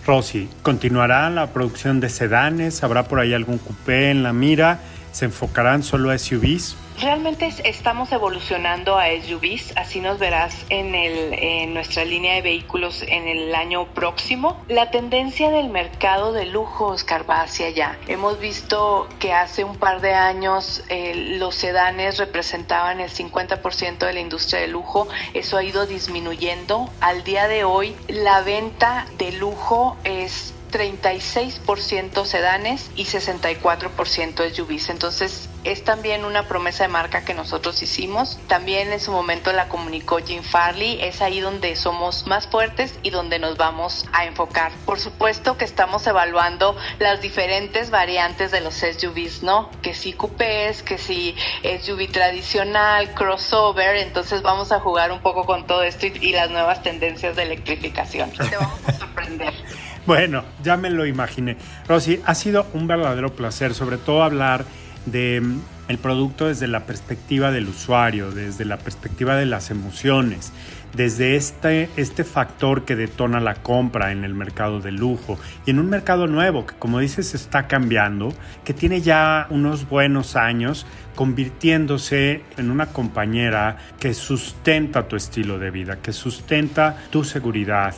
Rosy, 0.05 0.49
¿continuará 0.63 1.29
la 1.29 1.53
producción 1.53 1.99
de 1.99 2.09
sedanes? 2.09 2.83
¿Habrá 2.83 3.03
por 3.03 3.19
ahí 3.19 3.33
algún 3.33 3.57
coupé 3.57 4.09
en 4.09 4.23
la 4.23 4.33
mira? 4.33 4.79
¿Se 5.11 5.25
enfocarán 5.25 5.83
solo 5.83 6.09
a 6.09 6.17
SUVs? 6.17 6.75
Realmente 7.01 7.47
estamos 7.63 8.11
evolucionando 8.11 8.97
a 8.97 9.05
SUVs, 9.07 9.71
así 9.77 10.01
nos 10.01 10.19
verás 10.19 10.65
en, 10.67 10.95
el, 10.95 11.33
en 11.33 11.73
nuestra 11.73 12.03
línea 12.03 12.33
de 12.35 12.41
vehículos 12.41 13.03
en 13.07 13.25
el 13.29 13.55
año 13.55 13.85
próximo. 13.93 14.61
La 14.67 14.91
tendencia 14.91 15.49
del 15.49 15.69
mercado 15.69 16.33
de 16.33 16.45
lujo, 16.45 16.87
Oscar, 16.87 17.29
va 17.29 17.43
hacia 17.43 17.67
allá. 17.67 17.97
Hemos 18.07 18.41
visto 18.41 19.07
que 19.17 19.31
hace 19.31 19.63
un 19.63 19.77
par 19.77 20.01
de 20.01 20.13
años 20.13 20.83
eh, 20.89 21.37
los 21.37 21.55
sedanes 21.55 22.17
representaban 22.17 22.99
el 22.99 23.09
50% 23.09 23.99
de 23.99 24.13
la 24.13 24.19
industria 24.19 24.59
de 24.59 24.67
lujo, 24.67 25.07
eso 25.33 25.55
ha 25.55 25.63
ido 25.63 25.85
disminuyendo. 25.85 26.89
Al 26.99 27.23
día 27.23 27.47
de 27.47 27.63
hoy, 27.63 27.95
la 28.09 28.41
venta 28.41 29.07
de 29.17 29.31
lujo 29.31 29.95
es 30.03 30.53
36% 30.71 32.25
sedanes 32.25 32.91
y 32.95 33.05
64% 33.05 34.53
SUVs. 34.53 34.89
Entonces 34.89 35.48
es 35.69 35.83
también 35.83 36.25
una 36.25 36.47
promesa 36.47 36.83
de 36.83 36.89
marca 36.89 37.23
que 37.23 37.35
nosotros 37.35 37.83
hicimos. 37.83 38.39
También 38.47 38.91
en 38.91 38.99
su 38.99 39.11
momento 39.11 39.53
la 39.53 39.67
comunicó 39.67 40.17
Jim 40.17 40.41
Farley. 40.41 40.99
Es 40.99 41.21
ahí 41.21 41.41
donde 41.41 41.75
somos 41.75 42.25
más 42.25 42.47
fuertes 42.47 42.97
y 43.03 43.11
donde 43.11 43.37
nos 43.37 43.55
vamos 43.55 44.07
a 44.11 44.25
enfocar. 44.25 44.71
Por 44.87 44.99
supuesto 44.99 45.57
que 45.57 45.65
estamos 45.65 46.07
evaluando 46.07 46.75
las 46.97 47.21
diferentes 47.21 47.91
variantes 47.91 48.49
de 48.49 48.61
los 48.61 48.73
SUVs, 48.73 49.43
¿no? 49.43 49.69
Que 49.83 49.93
si 49.93 50.13
coupés, 50.13 50.81
que 50.81 50.97
si 50.97 51.35
SUV 51.63 52.11
tradicional, 52.11 53.13
crossover. 53.13 53.97
Entonces 53.97 54.41
vamos 54.41 54.71
a 54.71 54.79
jugar 54.79 55.11
un 55.11 55.19
poco 55.19 55.45
con 55.45 55.67
todo 55.67 55.83
esto 55.83 56.07
y, 56.07 56.13
y 56.19 56.31
las 56.31 56.49
nuevas 56.49 56.81
tendencias 56.81 57.35
de 57.35 57.43
electrificación. 57.43 58.31
Te 58.31 58.57
vamos 58.57 58.79
a 58.87 58.93
sorprender. 58.93 59.53
Bueno, 60.05 60.43
ya 60.63 60.75
me 60.75 60.89
lo 60.89 61.05
imaginé. 61.05 61.55
Rosy, 61.87 62.19
ha 62.25 62.33
sido 62.33 62.65
un 62.73 62.87
verdadero 62.87 63.35
placer, 63.35 63.75
sobre 63.75 63.97
todo 63.97 64.23
hablar 64.23 64.65
de 65.11 65.41
mm, 65.41 65.59
el 65.89 65.97
producto 65.97 66.47
desde 66.47 66.67
la 66.67 66.85
perspectiva 66.85 67.51
del 67.51 67.67
usuario, 67.67 68.31
desde 68.31 68.63
la 68.63 68.77
perspectiva 68.77 69.35
de 69.35 69.47
las 69.47 69.71
emociones, 69.71 70.51
desde 70.95 71.35
este, 71.35 71.89
este 71.97 72.23
factor 72.23 72.85
que 72.85 72.95
detona 72.95 73.39
la 73.39 73.55
compra 73.55 74.11
en 74.11 74.23
el 74.23 74.33
mercado 74.33 74.81
de 74.81 74.91
lujo 74.91 75.39
y 75.65 75.71
en 75.71 75.79
un 75.79 75.89
mercado 75.89 76.27
nuevo 76.27 76.65
que 76.65 76.75
como 76.75 76.99
dices 76.99 77.33
está 77.33 77.67
cambiando, 77.67 78.33
que 78.63 78.73
tiene 78.73 79.01
ya 79.01 79.47
unos 79.49 79.89
buenos 79.89 80.35
años 80.35 80.85
convirtiéndose 81.15 82.43
en 82.57 82.71
una 82.71 82.87
compañera 82.87 83.77
que 83.99 84.13
sustenta 84.13 85.07
tu 85.07 85.15
estilo 85.15 85.59
de 85.59 85.71
vida, 85.71 85.97
que 86.01 86.13
sustenta 86.13 86.97
tu 87.09 87.23
seguridad, 87.23 87.95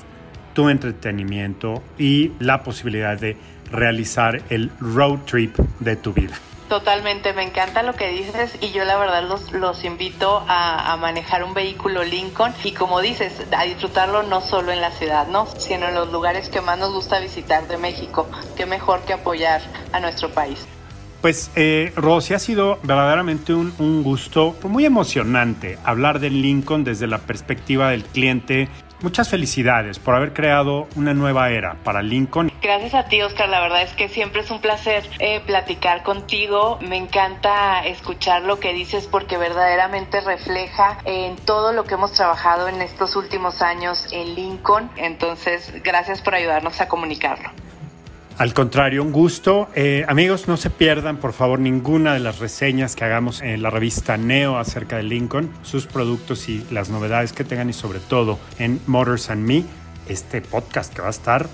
tu 0.53 0.69
entretenimiento 0.69 1.83
y 1.97 2.31
la 2.39 2.63
posibilidad 2.63 3.19
de 3.19 3.37
realizar 3.71 4.41
el 4.49 4.71
road 4.79 5.19
trip 5.25 5.57
de 5.79 5.95
tu 5.95 6.13
vida. 6.13 6.35
Totalmente, 6.71 7.33
me 7.33 7.43
encanta 7.43 7.83
lo 7.83 7.95
que 7.95 8.07
dices 8.07 8.57
y 8.61 8.71
yo 8.71 8.85
la 8.85 8.97
verdad 8.97 9.27
los, 9.27 9.51
los 9.51 9.83
invito 9.83 10.41
a, 10.47 10.95
manejar 11.01 11.43
un 11.43 11.53
vehículo 11.53 12.01
Lincoln 12.05 12.53
y 12.63 12.71
como 12.71 13.01
dices, 13.01 13.45
a 13.51 13.65
disfrutarlo 13.65 14.23
no 14.23 14.39
solo 14.39 14.71
en 14.71 14.79
la 14.79 14.91
ciudad, 14.91 15.27
¿no? 15.27 15.47
sino 15.57 15.89
en 15.89 15.95
los 15.95 16.09
lugares 16.13 16.47
que 16.47 16.61
más 16.61 16.79
nos 16.79 16.93
gusta 16.93 17.19
visitar 17.19 17.67
de 17.67 17.75
México. 17.75 18.25
Qué 18.55 18.65
mejor 18.65 19.01
que 19.01 19.11
apoyar 19.11 19.59
a 19.91 19.99
nuestro 19.99 20.29
país. 20.29 20.65
Pues 21.19 21.51
eh, 21.57 21.91
Rosy, 21.97 22.35
ha 22.35 22.39
sido 22.39 22.79
verdaderamente 22.83 23.53
un, 23.53 23.73
un 23.77 24.01
gusto 24.01 24.55
muy 24.63 24.85
emocionante 24.85 25.77
hablar 25.83 26.21
del 26.21 26.41
Lincoln 26.41 26.85
desde 26.85 27.05
la 27.05 27.17
perspectiva 27.17 27.89
del 27.89 28.05
cliente 28.05 28.69
Muchas 29.01 29.29
felicidades 29.29 29.97
por 29.97 30.13
haber 30.13 30.31
creado 30.31 30.87
una 30.95 31.15
nueva 31.15 31.49
era 31.49 31.73
para 31.83 32.03
Lincoln. 32.03 32.51
Gracias 32.61 32.93
a 32.93 33.05
ti, 33.05 33.19
Oscar. 33.21 33.49
La 33.49 33.59
verdad 33.59 33.81
es 33.81 33.93
que 33.93 34.09
siempre 34.09 34.41
es 34.41 34.51
un 34.51 34.61
placer 34.61 35.03
eh, 35.17 35.41
platicar 35.43 36.03
contigo. 36.03 36.77
Me 36.81 36.97
encanta 36.97 37.83
escuchar 37.85 38.43
lo 38.43 38.59
que 38.59 38.73
dices 38.73 39.07
porque 39.07 39.37
verdaderamente 39.37 40.21
refleja 40.21 40.99
en 41.05 41.35
todo 41.35 41.73
lo 41.73 41.85
que 41.85 41.95
hemos 41.95 42.11
trabajado 42.11 42.67
en 42.67 42.79
estos 42.81 43.15
últimos 43.15 43.63
años 43.63 44.07
en 44.11 44.35
Lincoln. 44.35 44.91
Entonces, 44.97 45.81
gracias 45.83 46.21
por 46.21 46.35
ayudarnos 46.35 46.79
a 46.79 46.87
comunicarlo. 46.87 47.49
Al 48.41 48.55
contrario, 48.55 49.03
un 49.03 49.11
gusto. 49.11 49.69
Eh, 49.75 50.03
amigos, 50.07 50.47
no 50.47 50.57
se 50.57 50.71
pierdan, 50.71 51.17
por 51.17 51.31
favor, 51.31 51.59
ninguna 51.59 52.15
de 52.15 52.19
las 52.19 52.39
reseñas 52.39 52.95
que 52.95 53.05
hagamos 53.05 53.39
en 53.43 53.61
la 53.61 53.69
revista 53.69 54.17
Neo 54.17 54.57
acerca 54.57 54.97
de 54.97 55.03
Lincoln, 55.03 55.53
sus 55.61 55.85
productos 55.85 56.49
y 56.49 56.65
las 56.71 56.89
novedades 56.89 57.33
que 57.33 57.43
tengan 57.43 57.69
y 57.69 57.73
sobre 57.73 57.99
todo 57.99 58.39
en 58.57 58.81
Motors 58.87 59.29
and 59.29 59.45
Me, 59.45 59.63
este 60.07 60.41
podcast 60.41 60.91
que 60.91 61.03
va 61.03 61.09
a 61.09 61.11
estar 61.11 61.47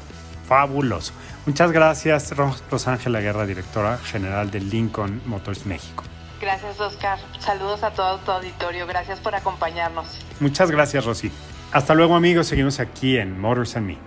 fabuloso. 0.48 1.12
Muchas 1.46 1.74
gracias, 1.74 2.34
Rosángela 2.72 3.20
Guerra, 3.20 3.46
directora 3.46 3.98
general 3.98 4.50
de 4.50 4.62
Lincoln 4.62 5.22
Motors 5.26 5.66
México. 5.66 6.06
Gracias, 6.40 6.80
Oscar. 6.80 7.20
Saludos 7.40 7.84
a 7.84 7.92
todo 7.92 8.18
tu 8.20 8.32
auditorio. 8.32 8.88
Gracias 8.88 9.20
por 9.20 9.36
acompañarnos. 9.36 10.26
Muchas 10.40 10.72
gracias, 10.72 11.04
Rosy. 11.04 11.34
Hasta 11.74 11.94
luego, 11.94 12.16
amigos. 12.16 12.48
Seguimos 12.48 12.80
aquí 12.80 13.18
en 13.18 13.38
Motors 13.42 13.76
and 13.76 13.88
Me. 13.88 14.07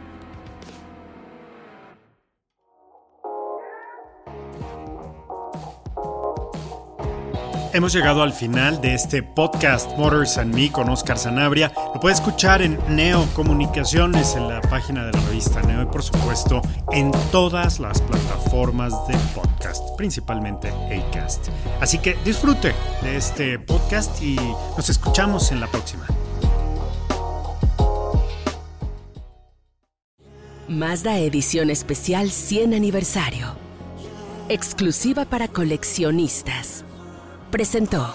Hemos 7.72 7.92
llegado 7.92 8.24
al 8.24 8.32
final 8.32 8.80
de 8.80 8.94
este 8.94 9.22
podcast 9.22 9.96
Motors 9.96 10.38
and 10.38 10.52
Me 10.52 10.72
con 10.72 10.88
Oscar 10.88 11.16
Sanabria. 11.16 11.72
Lo 11.94 12.00
puede 12.00 12.16
escuchar 12.16 12.62
en 12.62 12.76
Neo 12.88 13.28
Comunicaciones, 13.32 14.34
en 14.34 14.48
la 14.48 14.60
página 14.60 15.06
de 15.06 15.12
la 15.12 15.20
revista 15.26 15.62
Neo 15.62 15.82
y 15.82 15.86
por 15.86 16.02
supuesto 16.02 16.62
en 16.90 17.12
todas 17.30 17.78
las 17.78 18.02
plataformas 18.02 18.92
de 19.06 19.16
podcast, 19.36 19.84
principalmente 19.96 20.68
Acast. 20.68 21.46
Así 21.80 21.98
que 21.98 22.16
disfrute 22.24 22.74
de 23.02 23.16
este 23.16 23.60
podcast 23.60 24.20
y 24.20 24.34
nos 24.76 24.90
escuchamos 24.90 25.52
en 25.52 25.60
la 25.60 25.68
próxima. 25.68 26.08
Mazda 30.66 31.18
Edición 31.18 31.70
Especial 31.70 32.32
100 32.32 32.74
Aniversario. 32.74 33.54
Exclusiva 34.48 35.24
para 35.24 35.46
coleccionistas 35.46 36.84
presentó. 37.50 38.14